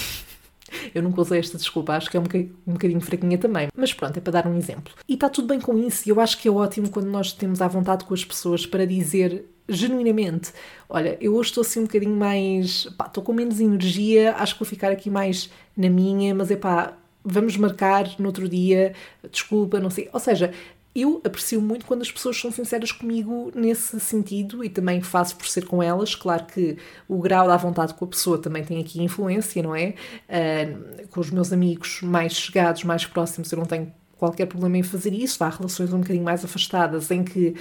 Eu 0.93 1.03
nunca 1.03 1.21
usei 1.21 1.39
esta 1.39 1.55
desculpa, 1.55 1.93
acho 1.93 2.09
que 2.09 2.17
é 2.17 2.19
um 2.19 2.23
bocadinho, 2.23 2.55
um 2.65 2.73
bocadinho 2.73 3.01
fraquinha 3.01 3.37
também. 3.37 3.67
Mas 3.75 3.93
pronto, 3.93 4.17
é 4.17 4.21
para 4.21 4.33
dar 4.33 4.47
um 4.47 4.57
exemplo. 4.57 4.91
E 5.07 5.13
está 5.13 5.29
tudo 5.29 5.47
bem 5.47 5.59
com 5.59 5.77
isso, 5.77 6.07
e 6.07 6.09
eu 6.09 6.19
acho 6.19 6.37
que 6.39 6.47
é 6.47 6.51
ótimo 6.51 6.89
quando 6.89 7.05
nós 7.07 7.31
temos 7.31 7.61
à 7.61 7.67
vontade 7.67 8.05
com 8.05 8.13
as 8.13 8.25
pessoas 8.25 8.65
para 8.65 8.83
dizer 8.85 9.45
genuinamente: 9.69 10.51
Olha, 10.89 11.15
eu 11.21 11.35
hoje 11.35 11.49
estou 11.49 11.61
assim 11.61 11.81
um 11.81 11.83
bocadinho 11.83 12.15
mais. 12.15 12.85
pá, 12.97 13.05
estou 13.05 13.23
com 13.23 13.33
menos 13.33 13.59
energia, 13.59 14.33
acho 14.37 14.53
que 14.55 14.59
vou 14.61 14.67
ficar 14.67 14.91
aqui 14.91 15.11
mais 15.11 15.49
na 15.77 15.89
minha, 15.89 16.33
mas 16.33 16.49
é 16.49 16.55
pá, 16.55 16.97
vamos 17.23 17.57
marcar 17.57 18.07
no 18.19 18.27
outro 18.27 18.47
dia, 18.49 18.93
desculpa, 19.31 19.79
não 19.79 19.89
sei. 19.89 20.09
Ou 20.11 20.19
seja, 20.19 20.51
eu 20.95 21.19
aprecio 21.23 21.59
muito 21.59 21.85
quando 21.85 22.03
as 22.03 22.11
pessoas 22.11 22.39
são 22.39 22.51
sinceras 22.51 22.91
comigo 22.91 23.51
nesse 23.55 23.99
sentido 23.99 24.63
e 24.63 24.69
também 24.69 25.01
faço 25.01 25.35
por 25.35 25.47
ser 25.47 25.65
com 25.65 25.81
elas. 25.81 26.13
Claro 26.13 26.45
que 26.45 26.77
o 27.07 27.19
grau 27.19 27.47
da 27.47 27.57
vontade 27.57 27.95
com 27.95 28.05
a 28.05 28.07
pessoa 28.07 28.37
também 28.37 28.63
tem 28.63 28.79
aqui 28.79 29.01
influência, 29.01 29.63
não 29.63 29.75
é? 29.75 29.95
Uh, 30.29 31.07
com 31.07 31.19
os 31.19 31.31
meus 31.31 31.51
amigos 31.51 32.01
mais 32.03 32.33
chegados, 32.33 32.83
mais 32.83 33.05
próximos, 33.05 33.51
eu 33.51 33.57
não 33.57 33.65
tenho 33.65 33.91
qualquer 34.23 34.45
problema 34.45 34.77
em 34.77 34.83
fazer 34.83 35.13
isso. 35.13 35.43
Há 35.43 35.49
relações 35.49 35.91
um 35.91 35.99
bocadinho 35.99 36.23
mais 36.23 36.45
afastadas 36.45 37.11
em 37.11 37.23
que 37.23 37.49
uh, 37.49 37.55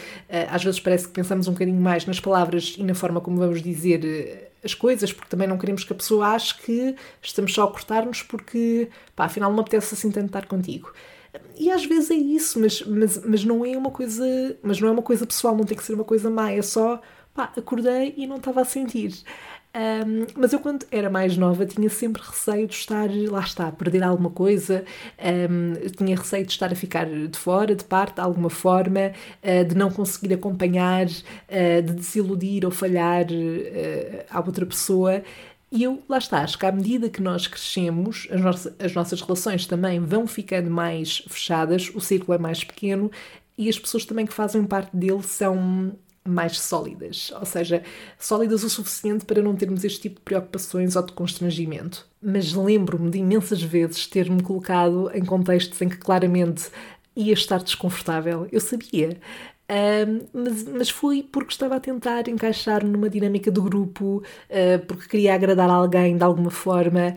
às 0.48 0.62
vezes 0.62 0.79
parece 0.79 1.09
que 1.09 1.12
pensamos 1.12 1.48
um 1.48 1.53
bocadinho 1.53 1.81
mais 1.81 2.07
nas 2.07 2.20
palavras 2.20 2.77
e 2.79 2.85
na 2.85 2.94
forma 2.94 3.20
como 3.20 3.38
vamos 3.38 3.61
dizer 3.61 4.01
uh, 4.05 4.53
as 4.64 4.75
coisas, 4.75 5.12
porque 5.12 5.29
também 5.29 5.48
não 5.48 5.59
queremos 5.59 5.83
que 5.83 5.92
a 5.92 5.96
pessoa 5.96 6.29
ache 6.29 6.57
que 6.62 6.94
estamos 7.20 7.53
só 7.53 7.64
a 7.64 7.68
cortar-nos 7.68 8.22
porque, 8.22 8.88
pá, 9.16 9.25
afinal 9.25 9.51
não 9.51 9.57
me 9.57 9.62
apetece 9.62 9.94
assim 9.94 10.11
tanto 10.11 10.27
estar 10.27 10.46
contigo. 10.46 10.92
E 11.59 11.70
às 11.70 11.85
vezes 11.85 12.11
é 12.11 12.14
isso, 12.14 12.61
mas, 12.61 12.83
mas, 12.83 13.25
mas 13.25 13.44
não 13.44 13.64
é 13.64 13.77
uma 13.77 13.90
coisa, 13.90 14.25
mas 14.62 14.81
não 14.81 14.88
é 14.88 14.90
uma 14.92 15.03
coisa 15.03 15.27
pessoal, 15.27 15.57
não 15.57 15.64
tem 15.64 15.77
que 15.77 15.83
ser 15.83 15.94
uma 15.94 16.05
coisa 16.05 16.31
má, 16.31 16.53
é 16.53 16.62
só 16.62 17.01
pá, 17.35 17.51
acordei 17.57 18.14
e 18.16 18.27
não 18.27 18.37
estava 18.37 18.61
a 18.61 18.64
sentir. 18.64 19.12
Um, 19.75 20.27
mas 20.37 20.53
eu, 20.53 20.61
quando 20.61 20.85
era 20.91 21.09
mais 21.09 21.37
nova, 21.37 21.65
tinha 21.65 21.89
sempre 21.89 22.21
receio 22.23 22.67
de 22.67 22.75
estar, 22.75 23.09
lá 23.31 23.41
está, 23.41 23.69
a 23.69 23.73
perder 23.73 24.03
alguma 24.03 24.29
coisa, 24.29 24.85
um, 25.19 25.73
tinha 25.97 26.15
receio 26.15 26.45
de 26.45 26.53
estar 26.53 26.71
a 26.71 26.77
ficar 26.77 27.07
de 27.07 27.39
fora, 27.39 27.75
de 27.75 27.85
parte, 27.85 28.17
de 28.17 28.21
alguma 28.21 28.51
forma, 28.51 29.13
uh, 29.43 29.65
de 29.65 29.75
não 29.75 29.91
conseguir 29.91 30.35
acompanhar, 30.35 31.07
uh, 31.07 31.83
de 31.83 31.95
desiludir 31.95 32.67
ou 32.67 32.71
falhar 32.71 33.25
uh, 33.25 34.25
à 34.31 34.41
outra 34.41 34.67
pessoa. 34.67 35.23
E 35.71 35.85
eu, 35.85 36.03
lá 36.07 36.19
está, 36.19 36.43
acho 36.43 36.59
que 36.59 36.67
à 36.67 36.73
medida 36.73 37.09
que 37.09 37.23
nós 37.23 37.47
crescemos, 37.47 38.29
as, 38.31 38.41
nossas, 38.43 38.75
as 38.79 38.93
nossas 38.93 39.23
relações 39.23 39.67
também 39.67 39.99
vão 39.99 40.27
ficando 40.27 40.71
mais 40.71 41.25
fechadas, 41.29 41.91
o 41.95 42.01
círculo 42.01 42.35
é 42.35 42.39
mais 42.39 42.63
pequeno 42.63 43.11
e 43.57 43.71
as 43.71 43.79
pessoas 43.79 44.05
também 44.05 44.27
que 44.27 44.35
fazem 44.35 44.65
parte 44.65 44.95
dele 44.95 45.23
são 45.23 45.95
mais 46.25 46.61
sólidas, 46.61 47.33
ou 47.39 47.45
seja, 47.45 47.83
sólidas 48.19 48.63
o 48.63 48.71
suficiente 48.71 49.25
para 49.25 49.43
não 49.43 49.57
termos 49.57 49.85
este 49.85 50.03
tipo 50.03 50.17
de 50.17 50.23
preocupações 50.23 50.95
ou 50.95 51.03
de 51.05 51.13
constrangimento. 51.13 52.07
Mas 52.21 52.53
lembro-me 52.53 53.11
de 53.11 53.19
imensas 53.19 53.63
vezes 53.63 54.07
ter-me 54.07 54.43
colocado 54.43 55.11
em 55.15 55.25
contextos 55.25 55.81
em 55.81 55.89
que 55.89 55.97
claramente 55.97 56.71
ia 57.17 57.33
estar 57.33 57.63
desconfortável. 57.63 58.47
Eu 58.53 58.61
sabia. 58.61 59.19
Mas, 60.33 60.65
mas 60.65 60.91
foi 60.91 61.23
porque 61.23 61.53
estava 61.53 61.77
a 61.77 61.81
tentar 61.81 62.29
encaixar 62.29 62.85
numa 62.85 63.09
dinâmica 63.09 63.51
do 63.51 63.63
grupo, 63.63 64.23
uh, 64.51 64.87
porque 64.87 65.09
queria 65.09 65.35
agradar 65.35 65.71
alguém 65.71 66.17
de 66.17 66.23
alguma 66.23 66.51
forma 66.51 67.17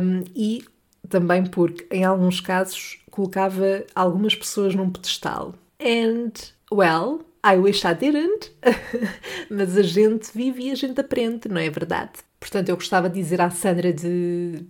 um, 0.00 0.24
e 0.34 0.64
também 1.08 1.44
porque, 1.44 1.86
em 1.90 2.04
alguns 2.04 2.40
casos, 2.40 2.98
colocava 3.10 3.84
algumas 3.94 4.34
pessoas 4.34 4.74
num 4.74 4.90
pedestal. 4.90 5.54
And, 5.80 6.32
well, 6.72 7.20
I 7.46 7.56
wish 7.58 7.84
I 7.84 7.94
didn't, 7.94 8.50
mas 9.48 9.76
a 9.76 9.82
gente 9.82 10.32
vive 10.34 10.64
e 10.64 10.70
a 10.72 10.74
gente 10.74 11.00
aprende, 11.00 11.48
não 11.48 11.60
é 11.60 11.70
verdade? 11.70 12.10
Portanto, 12.40 12.70
eu 12.70 12.74
gostava 12.74 13.08
de 13.08 13.20
dizer 13.20 13.40
à 13.40 13.50
Sandra 13.50 13.92
de 13.92 14.66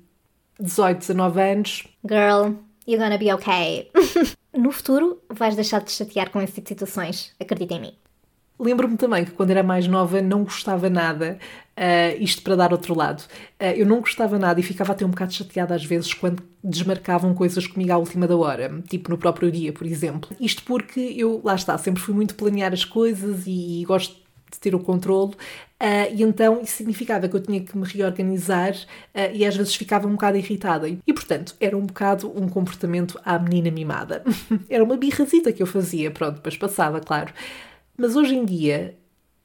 18, 0.60 0.98
19 0.98 1.40
anos: 1.40 1.84
Girl, 2.06 2.52
you're 2.86 3.02
gonna 3.02 3.16
be 3.16 3.32
okay. 3.32 3.90
no 4.52 4.70
futuro 4.70 5.22
vais 5.30 5.54
deixar 5.54 5.78
de 5.78 5.86
te 5.86 5.92
chatear 5.92 6.30
com 6.30 6.38
esse 6.42 6.52
tipo 6.52 6.64
de 6.64 6.68
situações, 6.68 7.34
acredita 7.40 7.72
em 7.72 7.80
mim. 7.80 7.94
Lembro-me 8.58 8.96
também 8.96 9.24
que 9.24 9.32
quando 9.32 9.50
era 9.50 9.62
mais 9.62 9.86
nova 9.86 10.22
não 10.22 10.44
gostava 10.44 10.88
nada, 10.88 11.38
uh, 11.76 12.22
isto 12.22 12.42
para 12.42 12.56
dar 12.56 12.72
outro 12.72 12.96
lado, 12.96 13.20
uh, 13.20 13.64
eu 13.76 13.84
não 13.84 14.00
gostava 14.00 14.38
nada 14.38 14.58
e 14.58 14.62
ficava 14.62 14.92
até 14.92 15.04
um 15.04 15.10
bocado 15.10 15.34
chateada 15.34 15.74
às 15.74 15.84
vezes 15.84 16.14
quando 16.14 16.42
desmarcavam 16.64 17.34
coisas 17.34 17.66
comigo 17.66 17.92
à 17.92 17.98
última 17.98 18.26
da 18.26 18.36
hora, 18.36 18.82
tipo 18.88 19.10
no 19.10 19.18
próprio 19.18 19.52
dia, 19.52 19.72
por 19.72 19.86
exemplo. 19.86 20.34
Isto 20.40 20.62
porque 20.62 21.00
eu, 21.00 21.40
lá 21.44 21.54
está, 21.54 21.76
sempre 21.76 22.02
fui 22.02 22.14
muito 22.14 22.34
planear 22.34 22.72
as 22.72 22.84
coisas 22.84 23.44
e, 23.46 23.84
gosto 23.86 24.16
de 24.50 24.60
ter 24.60 24.74
o 24.74 24.78
controle, 24.78 25.32
uh, 25.32 26.14
e 26.14 26.22
então 26.22 26.62
isso 26.62 26.76
significava 26.76 27.28
que 27.28 27.36
eu 27.36 27.42
tinha 27.42 27.60
que 27.60 27.76
me 27.76 27.84
reorganizar 27.84 28.72
uh, 28.72 29.34
e 29.34 29.44
às 29.44 29.54
vezes 29.54 29.74
ficava 29.74 30.08
um 30.08 30.12
bocado 30.12 30.38
irritada. 30.38 30.88
E, 30.88 31.12
portanto, 31.12 31.54
era 31.60 31.76
um 31.76 31.84
bocado 31.84 32.32
um 32.34 32.48
comportamento 32.48 33.20
à 33.24 33.38
menina 33.38 33.70
mimada. 33.70 34.24
era 34.70 34.82
uma 34.82 34.96
birrazita 34.96 35.52
que 35.52 35.62
eu 35.62 35.66
fazia, 35.66 36.10
pronto, 36.10 36.36
depois 36.36 36.56
passava, 36.56 37.00
claro. 37.00 37.32
Mas 37.96 38.16
hoje 38.16 38.34
em 38.34 38.44
dia 38.44 38.96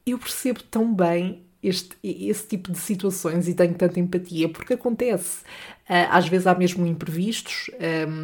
eu 0.06 0.18
percebo 0.18 0.62
tão 0.64 0.94
bem 0.94 1.44
este, 1.64 1.96
esse 2.04 2.48
tipo 2.48 2.72
de 2.72 2.80
situações 2.80 3.48
e 3.48 3.54
tenho 3.54 3.76
tanta 3.76 4.00
empatia, 4.00 4.50
porque 4.50 4.74
acontece. 4.74 5.44
Ah, 5.88 6.18
às 6.18 6.28
vezes 6.28 6.48
há 6.48 6.56
mesmo 6.56 6.86
imprevistos, 6.88 7.70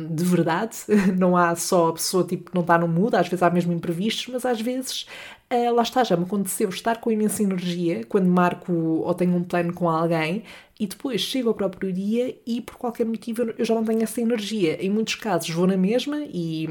de 0.10 0.24
verdade, 0.24 0.78
não 1.18 1.36
há 1.38 1.56
só 1.56 1.90
a 1.90 1.94
pessoa 1.94 2.24
tipo, 2.24 2.50
que 2.50 2.56
não 2.56 2.62
está 2.62 2.78
no 2.78 2.88
mood, 2.88 3.16
às 3.16 3.28
vezes 3.28 3.44
há 3.44 3.50
mesmo 3.50 3.74
imprevistos, 3.74 4.28
mas 4.34 4.46
às 4.46 4.60
vezes, 4.62 5.06
ah, 5.50 5.72
lá 5.72 5.84
está, 5.84 6.04
já 6.04 6.16
me 6.18 6.24
aconteceu 6.24 6.70
estar 6.70 6.98
com 7.00 7.12
imensa 7.12 7.44
energia 7.44 8.04
quando 8.06 8.28
marco 8.28 8.74
ou 8.74 9.14
tenho 9.14 9.36
um 9.36 9.44
plano 9.44 9.74
com 9.74 9.90
alguém 9.90 10.44
e 10.80 10.88
depois 10.88 11.22
chego 11.22 11.50
ao 11.50 11.56
próprio 11.56 11.92
dia 11.92 12.36
e 12.46 12.62
por 12.62 12.76
qualquer 12.78 13.06
motivo 13.06 13.44
eu 13.58 13.66
já 13.66 13.76
não 13.76 13.84
tenho 13.86 14.02
essa 14.04 14.22
energia. 14.22 14.84
Em 14.84 14.90
muitos 14.90 15.16
casos 15.16 15.50
vou 15.50 15.68
na 15.68 15.78
mesma 15.78 16.18
e 16.22 16.68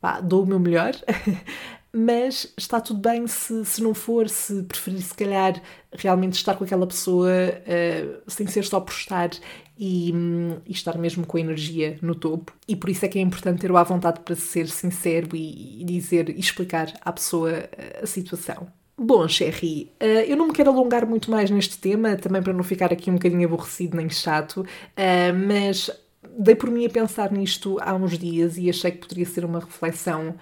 pá, 0.00 0.20
dou 0.20 0.44
o 0.44 0.46
meu 0.46 0.58
melhor, 0.60 0.92
mas 1.96 2.52
está 2.58 2.78
tudo 2.78 3.00
bem 3.00 3.26
se, 3.26 3.64
se 3.64 3.82
não 3.82 3.94
for, 3.94 4.28
se 4.28 4.62
preferir 4.64 5.00
se 5.00 5.14
calhar 5.14 5.62
realmente 5.90 6.34
estar 6.34 6.54
com 6.54 6.62
aquela 6.62 6.86
pessoa 6.86 7.30
uh, 7.30 8.22
sem 8.26 8.46
ser 8.46 8.64
só 8.64 8.80
por 8.80 8.92
estar 8.92 9.30
e, 9.78 10.12
e, 10.66 10.72
estar 10.72 10.98
mesmo 10.98 11.26
com 11.26 11.38
a 11.38 11.40
energia 11.40 11.98
no 12.02 12.14
topo. 12.14 12.52
E 12.68 12.76
por 12.76 12.90
isso 12.90 13.06
é 13.06 13.08
que 13.08 13.18
é 13.18 13.22
importante 13.22 13.62
ter 13.62 13.72
o 13.72 13.78
à 13.78 13.82
vontade 13.82 14.20
para 14.20 14.36
ser 14.36 14.68
sincero 14.68 15.34
e, 15.34 15.80
e 15.80 15.84
dizer 15.86 16.28
e 16.28 16.38
explicar 16.38 16.92
à 17.00 17.10
pessoa 17.10 17.50
uh, 17.50 18.02
a 18.02 18.06
situação. 18.06 18.66
Bom, 18.98 19.26
Sherry, 19.26 19.90
uh, 19.98 20.04
eu 20.04 20.36
não 20.36 20.48
me 20.48 20.52
quero 20.52 20.70
alongar 20.70 21.06
muito 21.06 21.30
mais 21.30 21.50
neste 21.50 21.78
tema, 21.78 22.14
também 22.16 22.42
para 22.42 22.52
não 22.52 22.62
ficar 22.62 22.92
aqui 22.92 23.10
um 23.10 23.14
bocadinho 23.14 23.46
aborrecido 23.46 23.96
nem 23.96 24.10
chato, 24.10 24.66
mas 25.46 25.90
dei 26.38 26.54
por 26.54 26.70
mim 26.70 26.84
a 26.84 26.90
pensar 26.90 27.32
nisto 27.32 27.78
há 27.80 27.94
uns 27.94 28.18
dias 28.18 28.58
e 28.58 28.68
achei 28.68 28.90
que 28.90 28.98
poderia 28.98 29.24
ser 29.24 29.46
uma 29.46 29.60
reflexão 29.60 30.34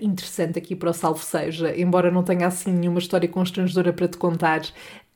interessante 0.00 0.58
aqui 0.58 0.74
para 0.74 0.90
o 0.90 0.92
Salve 0.92 1.24
Seja, 1.24 1.76
embora 1.78 2.10
não 2.10 2.22
tenha 2.24 2.46
assim 2.46 2.72
nenhuma 2.72 2.98
história 2.98 3.28
constrangedora 3.28 3.92
para 3.92 4.08
te 4.08 4.16
contar. 4.16 4.62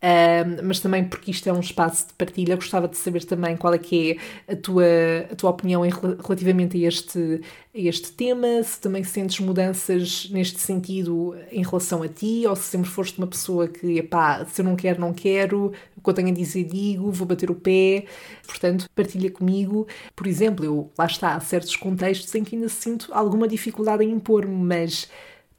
Uh, 0.02 0.62
mas 0.64 0.80
também 0.80 1.04
porque 1.04 1.30
isto 1.30 1.48
é 1.48 1.52
um 1.52 1.60
espaço 1.60 2.08
de 2.08 2.14
partilha, 2.14 2.56
gostava 2.56 2.88
de 2.88 2.96
saber 2.96 3.24
também 3.24 3.56
qual 3.56 3.72
é 3.72 3.78
que 3.78 4.18
é 4.48 4.52
a 4.52 4.56
tua, 4.56 4.84
a 5.30 5.36
tua 5.36 5.50
opinião 5.50 5.82
relativamente 5.82 6.84
a 6.84 6.88
este, 6.88 7.40
a 7.74 7.78
este 7.78 8.12
tema, 8.12 8.62
se 8.62 8.80
também 8.80 9.04
sentes 9.04 9.40
mudanças 9.40 10.28
neste 10.30 10.60
sentido 10.60 11.36
em 11.50 11.62
relação 11.62 12.02
a 12.02 12.08
ti, 12.08 12.44
ou 12.46 12.56
se 12.56 12.64
sempre 12.64 12.90
foste 12.90 13.18
uma 13.18 13.26
pessoa 13.26 13.68
que, 13.68 13.98
epá, 13.98 14.44
se 14.46 14.60
eu 14.60 14.64
não 14.64 14.76
quero, 14.76 15.00
não 15.00 15.12
quero, 15.12 15.72
o 15.96 16.00
que 16.02 16.10
eu 16.10 16.14
tenho 16.14 16.28
a 16.28 16.32
dizer 16.32 16.64
digo, 16.64 17.10
vou 17.10 17.26
bater 17.26 17.50
o 17.50 17.54
pé, 17.54 18.06
portanto, 18.46 18.88
partilha 18.94 19.30
comigo. 19.30 19.86
Por 20.16 20.26
exemplo, 20.26 20.64
eu, 20.64 20.90
lá 20.98 21.06
está, 21.06 21.34
há 21.34 21.40
certos 21.40 21.76
contextos 21.76 22.34
em 22.34 22.42
que 22.44 22.56
ainda 22.56 22.68
sinto 22.68 23.08
alguma 23.12 23.46
dificuldade 23.46 24.04
em 24.04 24.10
impor-me, 24.10 24.54
mas 24.54 25.08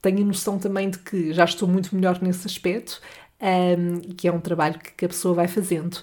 tenho 0.03 0.25
noção 0.25 0.59
também 0.59 0.89
de 0.89 0.99
que 0.99 1.31
já 1.31 1.45
estou 1.45 1.65
muito 1.67 1.95
melhor 1.95 2.21
nesse 2.21 2.45
aspecto, 2.45 3.01
um, 3.43 3.99
que 4.15 4.27
é 4.27 4.31
um 4.31 4.39
trabalho 4.39 4.79
que, 4.79 5.05
a 5.05 5.07
pessoa 5.07 5.33
vai 5.33 5.47
fazendo. 5.47 6.01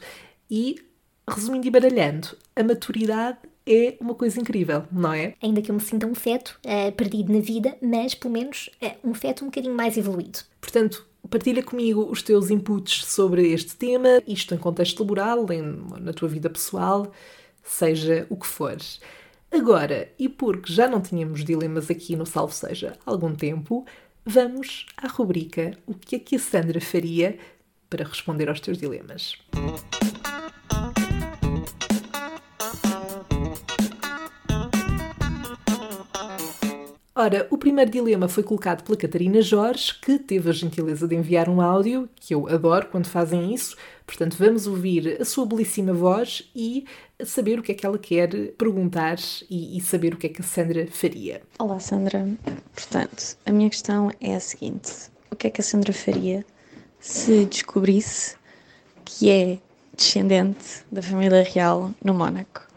E, 0.50 0.83
resumindo 1.29 1.66
e 1.66 1.70
baralhando, 1.70 2.37
a 2.55 2.62
maturidade 2.62 3.38
é 3.66 3.96
uma 4.00 4.14
coisa 4.14 4.40
incrível, 4.40 4.85
não 4.90 5.12
é? 5.12 5.35
Ainda 5.42 5.62
que 5.62 5.70
eu 5.70 5.74
me 5.74 5.81
sinta 5.81 6.07
um 6.07 6.14
feto 6.14 6.59
uh, 6.64 6.92
perdido 6.92 7.33
na 7.33 7.40
vida, 7.40 7.76
mas 7.81 8.14
pelo 8.14 8.33
menos 8.33 8.68
é 8.81 8.96
um 9.05 9.14
feto 9.14 9.44
um 9.44 9.48
bocadinho 9.48 9.74
mais 9.74 9.96
evoluído. 9.96 10.40
Portanto, 10.61 11.07
partilha 11.31 11.62
comigo 11.62 12.09
os 12.11 12.22
teus 12.22 12.50
inputs 12.50 13.05
sobre 13.07 13.53
este 13.53 13.76
tema, 13.76 14.20
isto 14.26 14.55
em 14.55 14.59
contexto 14.59 15.00
laboral, 15.00 15.46
em, 15.53 15.62
na 16.00 16.12
tua 16.12 16.29
vida 16.29 16.50
pessoal, 16.50 17.12
seja 17.62 18.26
o 18.29 18.37
que 18.37 18.46
for. 18.46 18.76
Agora, 19.50 20.09
e 20.18 20.29
porque 20.29 20.72
já 20.72 20.88
não 20.88 21.00
tínhamos 21.00 21.44
dilemas 21.44 21.90
aqui 21.90 22.16
no 22.16 22.26
Salve 22.26 22.55
Seja 22.55 22.96
há 23.05 23.11
algum 23.11 23.35
tempo, 23.35 23.85
vamos 24.24 24.87
à 24.96 25.09
rubrica 25.09 25.76
O 25.87 25.94
que 25.94 26.16
é 26.16 26.18
que 26.18 26.37
a 26.37 26.38
Sandra 26.38 26.80
faria 26.80 27.38
para 27.88 28.04
responder 28.04 28.48
aos 28.48 28.61
teus 28.61 28.78
dilemas. 28.78 29.37
Ora, 37.14 37.46
o 37.50 37.59
primeiro 37.59 37.90
dilema 37.90 38.28
foi 38.28 38.42
colocado 38.42 38.83
pela 38.83 38.96
Catarina 38.96 39.42
Jorge, 39.42 39.92
que 40.00 40.18
teve 40.18 40.48
a 40.48 40.52
gentileza 40.54 41.06
de 41.06 41.14
enviar 41.14 41.50
um 41.50 41.61
áudio, 41.61 42.09
que 42.16 42.35
eu 42.35 42.48
adoro 42.48 42.87
quando 42.87 43.09
fazem 43.09 43.52
isso. 43.52 43.76
Portanto, 44.06 44.37
vamos 44.38 44.66
ouvir 44.66 45.20
a 45.20 45.24
sua 45.26 45.44
belíssima 45.44 45.92
voz 45.92 46.50
e 46.56 46.87
saber 47.24 47.59
o 47.59 47.62
que 47.62 47.72
é 47.72 47.74
que 47.74 47.87
ela 47.87 47.98
quer 47.98 48.52
perguntar 48.52 49.18
e, 49.48 49.76
e 49.76 49.80
saber 49.80 50.14
o 50.14 50.16
que 50.16 50.26
é 50.26 50.30
que 50.30 50.40
a 50.40 50.44
Sandra 50.44 50.87
faria. 50.90 51.42
Olá, 51.59 51.78
Sandra. 51.78 52.28
Portanto, 52.74 53.37
a 53.46 53.52
minha 53.52 53.70
questão 53.70 54.11
é 54.20 54.35
a 54.35 54.40
seguinte: 54.40 54.92
o 55.30 55.37
que 55.37 55.46
é 55.46 55.50
que 55.50 55.61
a 55.61 55.64
Sandra 55.64 55.92
faria 55.92 56.44
se 56.98 57.44
descobrisse 57.46 58.37
que 59.04 59.30
é 59.30 59.59
descendente 59.96 60.85
da 60.90 61.02
família 61.02 61.42
real 61.42 61.92
no 62.04 62.14
Mónaco? 62.14 62.68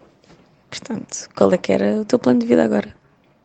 Portanto, 0.70 1.30
qual 1.36 1.52
é 1.54 1.58
que 1.58 1.72
era 1.72 2.02
o 2.02 2.06
teu 2.06 2.18
plano 2.18 2.40
de 2.40 2.48
vida 2.48 2.64
agora? 2.64 2.96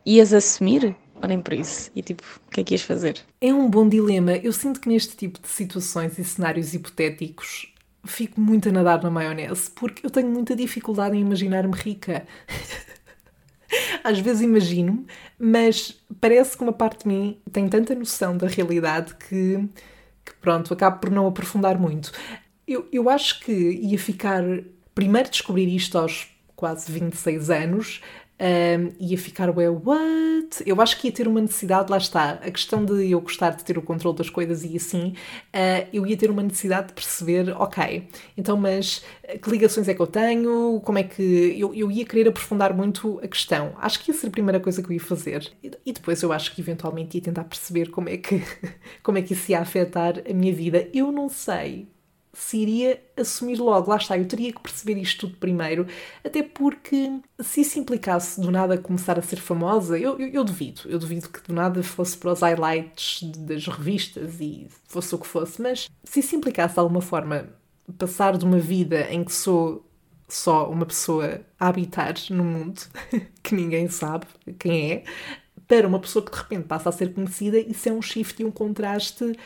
Ias 0.05 0.33
assumir? 0.33 0.95
Ou 1.21 1.27
nem 1.27 1.41
por 1.41 1.53
isso? 1.53 1.91
E 1.95 2.01
tipo, 2.01 2.23
o 2.47 2.49
que 2.49 2.61
é 2.61 2.63
que 2.63 2.73
ias 2.73 2.81
fazer? 2.81 3.19
É 3.41 3.53
um 3.53 3.69
bom 3.69 3.87
dilema. 3.87 4.37
Eu 4.37 4.53
sinto 4.53 4.79
que 4.79 4.89
neste 4.89 5.15
tipo 5.15 5.39
de 5.39 5.47
situações 5.47 6.17
e 6.17 6.23
cenários 6.23 6.73
hipotéticos 6.73 7.73
fico 8.05 8.39
muito 8.39 8.69
a 8.69 8.71
nadar 8.71 9.01
na 9.03 9.09
maionese 9.09 9.69
porque 9.71 10.05
eu 10.05 10.09
tenho 10.09 10.29
muita 10.29 10.55
dificuldade 10.55 11.17
em 11.17 11.21
imaginar-me 11.21 11.75
rica. 11.75 12.25
Às 14.03 14.19
vezes 14.19 14.41
imagino-me, 14.41 15.05
mas 15.37 16.01
parece 16.19 16.57
que 16.57 16.63
uma 16.63 16.73
parte 16.73 17.03
de 17.03 17.07
mim 17.07 17.39
tem 17.51 17.67
tanta 17.67 17.93
noção 17.93 18.35
da 18.35 18.47
realidade 18.47 19.13
que, 19.15 19.69
que 20.25 20.33
pronto, 20.41 20.73
acabo 20.73 20.99
por 20.99 21.11
não 21.11 21.27
aprofundar 21.27 21.77
muito. 21.77 22.11
Eu, 22.67 22.87
eu 22.91 23.09
acho 23.09 23.39
que 23.41 23.51
ia 23.51 23.99
ficar. 23.99 24.43
Primeiro 24.95 25.29
descobrir 25.29 25.73
isto 25.73 25.97
aos 25.97 26.27
quase 26.55 26.91
26 26.91 27.49
anos, 27.49 28.01
um, 28.39 28.91
ia 28.99 29.17
ficar, 29.17 29.49
well, 29.55 29.81
what? 29.83 30.63
Eu 30.65 30.81
acho 30.81 30.99
que 30.99 31.07
ia 31.07 31.13
ter 31.13 31.27
uma 31.27 31.41
necessidade, 31.41 31.91
lá 31.91 31.97
está, 31.97 32.31
a 32.31 32.51
questão 32.51 32.83
de 32.85 33.11
eu 33.11 33.19
gostar 33.19 33.51
de 33.51 33.63
ter 33.63 33.77
o 33.77 33.81
controle 33.81 34.17
das 34.17 34.29
coisas 34.29 34.63
e 34.63 34.75
assim, 34.77 35.13
uh, 35.53 35.87
eu 35.91 36.07
ia 36.07 36.15
ter 36.15 36.31
uma 36.31 36.41
necessidade 36.41 36.87
de 36.87 36.93
perceber, 36.93 37.49
ok, 37.49 38.07
então, 38.37 38.55
mas 38.57 39.03
ah, 39.27 39.37
que 39.37 39.49
ligações 39.49 39.87
é 39.87 39.93
que 39.93 40.01
eu 40.01 40.07
tenho? 40.07 40.79
Como 40.81 40.97
é 40.97 41.03
que. 41.03 41.55
Eu, 41.57 41.73
eu 41.73 41.91
ia 41.91 42.05
querer 42.05 42.27
aprofundar 42.27 42.73
muito 42.73 43.19
a 43.23 43.27
questão. 43.27 43.73
Acho 43.77 43.99
que 44.03 44.11
ia 44.11 44.17
ser 44.17 44.27
a 44.27 44.31
primeira 44.31 44.59
coisa 44.59 44.81
que 44.81 44.89
eu 44.89 44.93
ia 44.93 44.99
fazer. 44.99 45.51
E, 45.85 45.91
depois 45.91 46.21
eu 46.21 46.31
acho 46.31 46.53
que 46.55 46.61
eventualmente 46.61 47.17
ia 47.17 47.23
tentar 47.23 47.43
perceber 47.43 47.89
como 47.89 48.09
é 48.09 48.17
que, 48.17 48.41
como 49.03 49.17
é 49.17 49.21
que 49.21 49.33
isso 49.33 49.51
ia 49.51 49.59
afetar 49.59 50.21
a 50.29 50.33
minha 50.33 50.53
vida. 50.53 50.87
Eu 50.93 51.11
não 51.11 51.29
sei 51.29 51.87
se 52.39 52.57
iria 52.57 53.01
assumir 53.17 53.59
logo. 53.59 53.89
Lá 53.89 53.97
está, 53.97 54.17
eu 54.17 54.27
teria 54.27 54.53
que 54.53 54.61
perceber 54.61 54.99
isto 54.99 55.27
tudo 55.27 55.37
primeiro, 55.37 55.85
até 56.23 56.41
porque 56.41 57.19
se 57.39 57.61
isso 57.61 57.77
implicasse 57.79 58.39
do 58.39 58.49
nada 58.49 58.77
começar 58.77 59.19
a 59.19 59.21
ser 59.21 59.37
famosa, 59.37 59.99
eu, 59.99 60.17
eu, 60.19 60.27
eu 60.29 60.43
duvido. 60.43 60.81
Eu 60.85 60.97
duvido 60.97 61.29
que 61.29 61.41
do 61.41 61.53
nada 61.53 61.83
fosse 61.83 62.17
para 62.17 62.31
os 62.31 62.41
highlights 62.41 63.23
das 63.39 63.67
revistas 63.67 64.39
e 64.39 64.67
fosse 64.87 65.13
o 65.13 65.19
que 65.19 65.27
fosse, 65.27 65.61
mas 65.61 65.89
se 66.03 66.21
isso 66.21 66.35
implicasse 66.35 66.75
de 66.75 66.79
alguma 66.79 67.01
forma 67.01 67.49
passar 67.97 68.37
de 68.37 68.45
uma 68.45 68.59
vida 68.59 69.01
em 69.11 69.23
que 69.23 69.33
sou 69.33 69.85
só 70.27 70.69
uma 70.69 70.85
pessoa 70.85 71.41
a 71.59 71.67
habitar 71.67 72.13
no 72.29 72.43
mundo, 72.43 72.81
que 73.43 73.55
ninguém 73.55 73.89
sabe 73.89 74.27
quem 74.57 74.91
é, 74.91 75.03
para 75.67 75.87
uma 75.87 75.99
pessoa 75.99 76.23
que 76.23 76.31
de 76.31 76.37
repente 76.37 76.67
passa 76.67 76.89
a 76.89 76.91
ser 76.91 77.13
conhecida, 77.13 77.59
isso 77.59 77.89
é 77.89 77.91
um 77.91 78.01
shift 78.01 78.41
e 78.41 78.45
um 78.45 78.51
contraste 78.51 79.37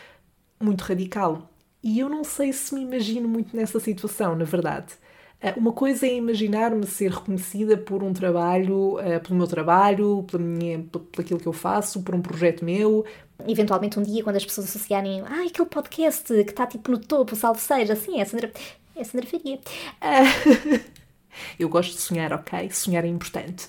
muito 0.62 0.82
radical. 0.82 1.53
E 1.84 2.00
eu 2.00 2.08
não 2.10 2.24
sei 2.24 2.54
se 2.54 2.74
me 2.74 2.82
imagino 2.82 3.28
muito 3.28 3.56
nessa 3.56 3.80
situação, 3.80 4.36
na 4.36 4.46
verdade. 4.46 4.94
Eh, 5.42 5.54
uma 5.58 5.74
coisa 5.74 6.08
é 6.08 6.16
imaginar-me 6.16 6.86
ser 6.88 7.12
reconhecida 7.12 7.78
por 7.78 8.02
um 8.02 8.14
trabalho, 8.14 8.98
eh, 9.00 9.20
pelo 9.20 9.36
meu 9.36 9.48
trabalho, 9.48 10.24
pela 10.24 10.42
minha, 10.42 10.80
por 10.80 11.22
aquilo 11.22 11.40
que 11.40 11.48
eu 11.48 11.52
faço, 11.54 12.02
por 12.02 12.16
um 12.16 12.22
projeto 12.22 12.64
meu. 12.64 13.06
Eventualmente 13.46 14.00
um 14.00 14.04
dia, 14.04 14.24
quando 14.24 14.38
as 14.38 14.46
pessoas 14.46 14.70
associarem, 14.70 15.22
ah, 15.22 15.46
aquele 15.46 15.68
podcast 15.68 16.24
que 16.28 16.52
está 16.52 16.66
tipo 16.66 16.90
no 16.90 16.98
topo, 16.98 17.36
salve 17.36 17.60
seja, 17.60 17.94
assim, 17.94 18.20
é 18.22 18.26
Sandra, 18.26 18.52
é 18.96 19.04
Sandra 19.04 19.28
Faria. 19.28 19.60
eu 21.60 21.68
gosto 21.68 21.92
de 21.94 22.00
sonhar, 22.02 22.32
ok? 22.32 22.70
Sonhar 22.72 23.04
é 23.04 23.08
importante. 23.10 23.68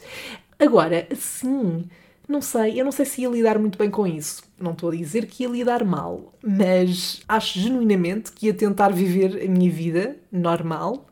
Agora, 0.58 1.08
sim, 1.16 1.84
não 2.28 2.40
sei, 2.40 2.80
eu 2.80 2.84
não 2.84 2.92
sei 2.92 3.04
se 3.04 3.22
ia 3.22 3.28
lidar 3.28 3.58
muito 3.58 3.78
bem 3.78 3.90
com 3.90 4.06
isso. 4.06 4.42
Não 4.58 4.72
estou 4.72 4.90
a 4.90 4.94
dizer 4.94 5.26
que 5.26 5.42
ia 5.42 5.48
lidar 5.48 5.84
mal, 5.84 6.32
mas 6.42 7.22
acho 7.28 7.58
genuinamente 7.58 8.32
que 8.32 8.46
ia 8.46 8.54
tentar 8.54 8.90
viver 8.90 9.44
a 9.44 9.48
minha 9.48 9.70
vida 9.70 10.16
normal 10.32 11.06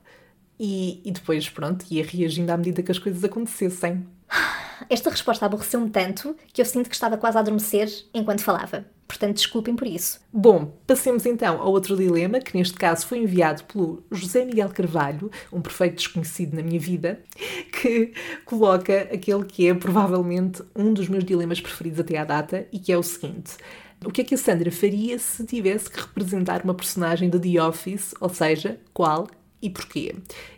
e, 0.58 1.02
e 1.04 1.10
depois, 1.10 1.48
pronto, 1.48 1.84
ia 1.90 2.04
reagindo 2.04 2.52
à 2.52 2.56
medida 2.56 2.82
que 2.82 2.92
as 2.92 2.98
coisas 2.98 3.22
acontecessem. 3.24 4.06
Esta 4.88 5.10
resposta 5.10 5.46
aborreceu-me 5.46 5.90
tanto 5.90 6.36
que 6.52 6.60
eu 6.60 6.64
sinto 6.64 6.88
que 6.88 6.94
estava 6.94 7.16
quase 7.16 7.36
a 7.36 7.40
adormecer 7.40 7.88
enquanto 8.14 8.42
falava. 8.42 8.84
Portanto, 9.12 9.36
desculpem 9.36 9.76
por 9.76 9.86
isso. 9.86 10.18
Bom, 10.32 10.72
passemos 10.86 11.26
então 11.26 11.60
ao 11.60 11.70
outro 11.70 11.94
dilema, 11.94 12.40
que 12.40 12.56
neste 12.56 12.78
caso 12.78 13.06
foi 13.06 13.18
enviado 13.18 13.62
pelo 13.64 14.02
José 14.10 14.42
Miguel 14.42 14.70
Carvalho, 14.70 15.30
um 15.52 15.60
perfeito 15.60 15.96
desconhecido 15.96 16.54
na 16.54 16.62
minha 16.62 16.80
vida, 16.80 17.20
que 17.82 18.14
coloca 18.46 19.02
aquele 19.12 19.44
que 19.44 19.68
é 19.68 19.74
provavelmente 19.74 20.62
um 20.74 20.94
dos 20.94 21.10
meus 21.10 21.24
dilemas 21.24 21.60
preferidos 21.60 22.00
até 22.00 22.16
à 22.16 22.24
data 22.24 22.66
e 22.72 22.78
que 22.78 22.90
é 22.90 22.96
o 22.96 23.02
seguinte. 23.02 23.58
O 24.02 24.10
que 24.10 24.22
é 24.22 24.24
que 24.24 24.34
a 24.34 24.38
Sandra 24.38 24.72
faria 24.72 25.18
se 25.18 25.44
tivesse 25.44 25.90
que 25.90 26.00
representar 26.00 26.62
uma 26.64 26.72
personagem 26.72 27.28
de 27.28 27.38
The 27.38 27.62
Office, 27.62 28.14
ou 28.18 28.30
seja, 28.30 28.80
qual 28.94 29.28
e 29.62 29.70
porquê? 29.70 30.14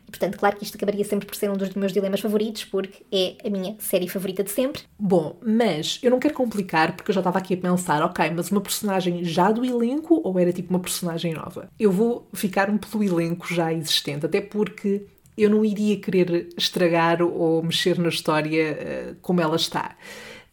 Portanto, 0.06 0.38
claro 0.38 0.56
que 0.56 0.64
isto 0.64 0.76
acabaria 0.76 1.04
sempre 1.04 1.26
por 1.26 1.34
ser 1.34 1.50
um 1.50 1.56
dos 1.56 1.70
meus 1.74 1.92
dilemas 1.92 2.20
favoritos, 2.20 2.64
porque 2.64 3.04
é 3.12 3.36
a 3.46 3.50
minha 3.50 3.74
série 3.80 4.08
favorita 4.08 4.44
de 4.44 4.50
sempre. 4.50 4.82
Bom, 4.98 5.36
mas 5.44 5.98
eu 6.02 6.10
não 6.10 6.20
quero 6.20 6.34
complicar, 6.34 6.94
porque 6.94 7.10
eu 7.10 7.14
já 7.14 7.20
estava 7.20 7.38
aqui 7.38 7.54
a 7.54 7.56
pensar, 7.56 8.02
ok, 8.02 8.30
mas 8.30 8.50
uma 8.50 8.60
personagem 8.60 9.24
já 9.24 9.50
do 9.50 9.64
elenco 9.64 10.20
ou 10.24 10.38
era 10.38 10.52
tipo 10.52 10.70
uma 10.70 10.78
personagem 10.78 11.34
nova? 11.34 11.68
Eu 11.78 11.90
vou 11.90 12.28
ficar-me 12.32 12.78
pelo 12.78 13.02
elenco 13.02 13.52
já 13.52 13.72
existente, 13.72 14.24
até 14.26 14.40
porque 14.40 15.06
eu 15.36 15.50
não 15.50 15.64
iria 15.64 15.98
querer 15.98 16.48
estragar 16.56 17.20
ou 17.20 17.62
mexer 17.62 17.98
na 17.98 18.08
história 18.08 18.78
uh, 19.12 19.16
como 19.20 19.40
ela 19.40 19.56
está. 19.56 19.96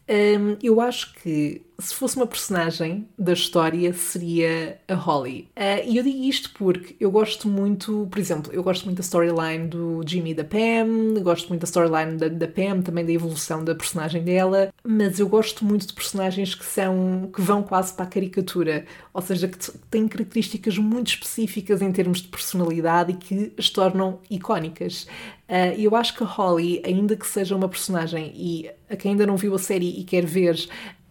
Um, 0.08 0.56
eu 0.62 0.80
acho 0.80 1.14
que 1.14 1.62
se 1.82 1.94
fosse 1.94 2.16
uma 2.16 2.26
personagem 2.26 3.08
da 3.18 3.32
história 3.32 3.92
seria 3.92 4.78
a 4.86 4.94
Holly. 4.94 5.48
Uh, 5.56 5.88
e 5.88 5.96
eu 5.96 6.04
digo 6.04 6.22
isto 6.24 6.50
porque 6.54 6.94
eu 7.00 7.10
gosto 7.10 7.48
muito, 7.48 8.06
por 8.10 8.18
exemplo, 8.18 8.52
eu 8.52 8.62
gosto 8.62 8.84
muito 8.84 8.98
da 8.98 9.02
storyline 9.02 9.66
do 9.66 10.00
Jimmy 10.06 10.30
e 10.30 10.34
da 10.34 10.44
Pam, 10.44 11.20
gosto 11.22 11.48
muito 11.48 11.62
da 11.62 11.66
storyline 11.66 12.16
da, 12.16 12.28
da 12.28 12.46
Pam, 12.46 12.82
também 12.82 13.04
da 13.04 13.12
evolução 13.12 13.64
da 13.64 13.74
personagem 13.74 14.22
dela, 14.22 14.72
mas 14.84 15.18
eu 15.18 15.28
gosto 15.28 15.64
muito 15.64 15.86
de 15.86 15.92
personagens 15.92 16.54
que 16.54 16.64
são 16.64 17.30
que 17.34 17.40
vão 17.40 17.62
quase 17.62 17.92
para 17.94 18.04
a 18.04 18.08
caricatura, 18.08 18.84
ou 19.12 19.20
seja, 19.20 19.48
que 19.48 19.58
têm 19.90 20.06
características 20.06 20.78
muito 20.78 21.08
específicas 21.08 21.82
em 21.82 21.90
termos 21.90 22.22
de 22.22 22.28
personalidade 22.28 23.12
e 23.12 23.14
que 23.16 23.52
as 23.58 23.68
tornam 23.68 24.20
icónicas. 24.30 25.06
Uh, 25.48 25.74
eu 25.76 25.94
acho 25.94 26.16
que 26.16 26.22
a 26.22 26.26
Holly, 26.26 26.80
ainda 26.84 27.16
que 27.16 27.26
seja 27.26 27.54
uma 27.54 27.68
personagem 27.68 28.32
e 28.34 28.70
a 28.88 28.96
quem 28.96 29.12
ainda 29.12 29.26
não 29.26 29.36
viu 29.36 29.54
a 29.54 29.58
série 29.58 30.00
e 30.00 30.04
quer 30.04 30.24
ver, 30.24 30.56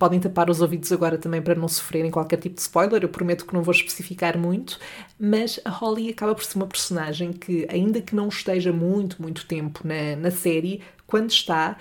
podem 0.02 0.20
tapar 0.20 0.50
os 0.50 0.62
ouvidos 0.62 0.92
agora 0.92 1.16
também 1.16 1.44
para 1.44 1.54
não 1.54 1.68
sofrerem 1.68 2.10
qualquer 2.10 2.38
tipo 2.38 2.56
de 2.56 2.62
spoiler. 2.62 3.04
Eu 3.04 3.10
prometo 3.10 3.46
que 3.46 3.54
não 3.54 3.62
vou 3.62 3.72
especificar 3.72 4.36
muito, 4.36 4.80
mas 5.20 5.60
a 5.64 5.70
Holly 5.70 6.10
acaba 6.10 6.34
por 6.34 6.44
ser 6.44 6.58
uma 6.58 6.66
personagem 6.66 7.32
que, 7.32 7.68
ainda 7.70 8.02
que 8.02 8.16
não 8.16 8.28
esteja 8.28 8.74
muito, 8.74 9.22
muito 9.22 9.46
tempo 9.46 9.82
na, 9.88 10.16
na 10.16 10.32
série, 10.32 10.82
quando 11.06 11.30
está, 11.30 11.78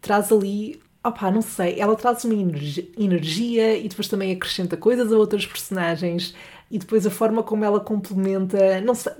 traz 0.00 0.32
ali 0.32 0.82
opá, 1.04 1.30
não 1.30 1.42
sei, 1.42 1.78
ela 1.78 1.94
traz 1.94 2.24
uma 2.24 2.34
energia 2.34 3.76
e 3.76 3.88
depois 3.88 4.08
também 4.08 4.32
acrescenta 4.32 4.76
coisas 4.76 5.12
a 5.12 5.16
outras 5.16 5.46
personagens 5.46 6.34
e 6.70 6.78
depois 6.78 7.06
a 7.06 7.10
forma 7.10 7.44
como 7.44 7.64
ela 7.64 7.78
complementa, 7.78 8.80
não 8.80 8.94
sei. 8.94 9.12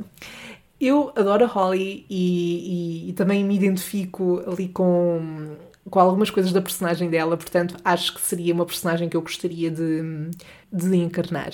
Eu 0.80 1.12
adoro 1.14 1.44
a 1.44 1.46
Holly 1.46 2.04
e, 2.10 3.06
e, 3.06 3.10
e 3.10 3.12
também 3.12 3.44
me 3.44 3.54
identifico 3.54 4.42
ali 4.48 4.68
com, 4.68 5.56
com 5.88 5.98
algumas 6.00 6.30
coisas 6.30 6.52
da 6.52 6.60
personagem 6.60 7.10
dela, 7.10 7.36
portanto 7.36 7.76
acho 7.84 8.14
que 8.14 8.20
seria 8.20 8.54
uma 8.54 8.66
personagem 8.66 9.08
que 9.08 9.16
eu 9.16 9.22
gostaria 9.22 9.70
de, 9.70 10.30
de 10.72 10.96
encarnar. 10.96 11.52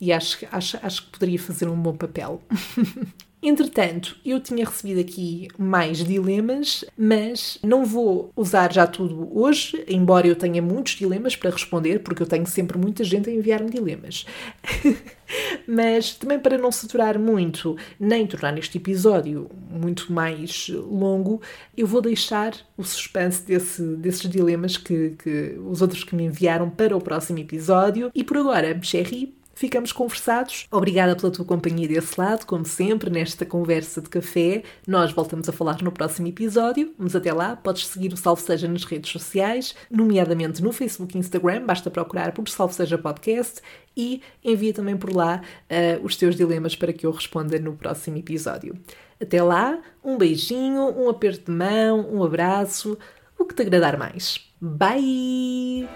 E 0.00 0.12
acho, 0.12 0.46
acho, 0.50 0.78
acho 0.82 1.04
que 1.04 1.12
poderia 1.12 1.38
fazer 1.38 1.68
um 1.68 1.76
bom 1.76 1.94
papel. 1.94 2.42
Entretanto, 3.42 4.16
eu 4.24 4.38
tinha 4.38 4.64
recebido 4.64 5.00
aqui 5.00 5.48
mais 5.58 5.98
dilemas, 6.04 6.84
mas 6.96 7.58
não 7.60 7.84
vou 7.84 8.30
usar 8.36 8.72
já 8.72 8.86
tudo 8.86 9.36
hoje, 9.36 9.84
embora 9.88 10.28
eu 10.28 10.36
tenha 10.36 10.62
muitos 10.62 10.92
dilemas 10.92 11.34
para 11.34 11.50
responder, 11.50 11.98
porque 12.00 12.22
eu 12.22 12.26
tenho 12.26 12.46
sempre 12.46 12.78
muita 12.78 13.02
gente 13.02 13.28
a 13.28 13.32
enviar-me 13.32 13.68
dilemas. 13.68 14.24
mas 15.72 16.14
também 16.14 16.38
para 16.38 16.58
não 16.58 16.70
saturar 16.70 17.18
muito, 17.18 17.76
nem 17.98 18.26
tornar 18.26 18.58
este 18.58 18.76
episódio 18.76 19.50
muito 19.70 20.12
mais 20.12 20.68
longo, 20.68 21.40
eu 21.74 21.86
vou 21.86 22.02
deixar 22.02 22.54
o 22.76 22.84
suspense 22.84 23.42
desse, 23.42 23.82
desses 23.96 24.28
dilemas 24.28 24.76
que, 24.76 25.14
que 25.18 25.58
os 25.66 25.80
outros 25.80 26.04
que 26.04 26.14
me 26.14 26.24
enviaram 26.24 26.68
para 26.68 26.94
o 26.94 27.00
próximo 27.00 27.38
episódio. 27.38 28.10
E 28.14 28.22
por 28.22 28.36
agora, 28.36 28.78
Sherry, 28.82 29.34
Ficamos 29.54 29.92
conversados. 29.92 30.66
Obrigada 30.70 31.14
pela 31.14 31.30
tua 31.30 31.44
companhia 31.44 31.86
desse 31.86 32.18
lado, 32.18 32.46
como 32.46 32.64
sempre, 32.64 33.10
nesta 33.10 33.44
conversa 33.44 34.00
de 34.00 34.08
café. 34.08 34.62
Nós 34.86 35.12
voltamos 35.12 35.48
a 35.48 35.52
falar 35.52 35.82
no 35.82 35.92
próximo 35.92 36.28
episódio, 36.28 36.92
mas 36.98 37.14
até 37.14 37.32
lá 37.32 37.56
podes 37.56 37.86
seguir 37.86 38.12
o 38.12 38.16
Salve 38.16 38.42
Seja 38.42 38.66
nas 38.66 38.84
redes 38.84 39.10
sociais, 39.10 39.74
nomeadamente 39.90 40.62
no 40.62 40.72
Facebook 40.72 41.16
e 41.16 41.20
Instagram, 41.20 41.64
basta 41.66 41.90
procurar 41.90 42.32
por 42.32 42.48
Salve 42.48 42.74
Seja 42.74 42.98
Podcast 42.98 43.60
e 43.96 44.22
envia 44.42 44.72
também 44.72 44.96
por 44.96 45.14
lá 45.14 45.42
uh, 45.42 46.04
os 46.04 46.16
teus 46.16 46.34
dilemas 46.34 46.74
para 46.74 46.92
que 46.92 47.06
eu 47.06 47.10
responda 47.10 47.58
no 47.58 47.74
próximo 47.74 48.16
episódio. 48.16 48.78
Até 49.20 49.42
lá, 49.42 49.78
um 50.02 50.16
beijinho, 50.16 50.82
um 50.98 51.08
aperto 51.08 51.50
de 51.50 51.56
mão, 51.56 52.08
um 52.12 52.24
abraço, 52.24 52.98
o 53.38 53.44
que 53.44 53.54
te 53.54 53.62
agradar 53.62 53.96
mais. 53.96 54.40
Bye! 54.60 55.88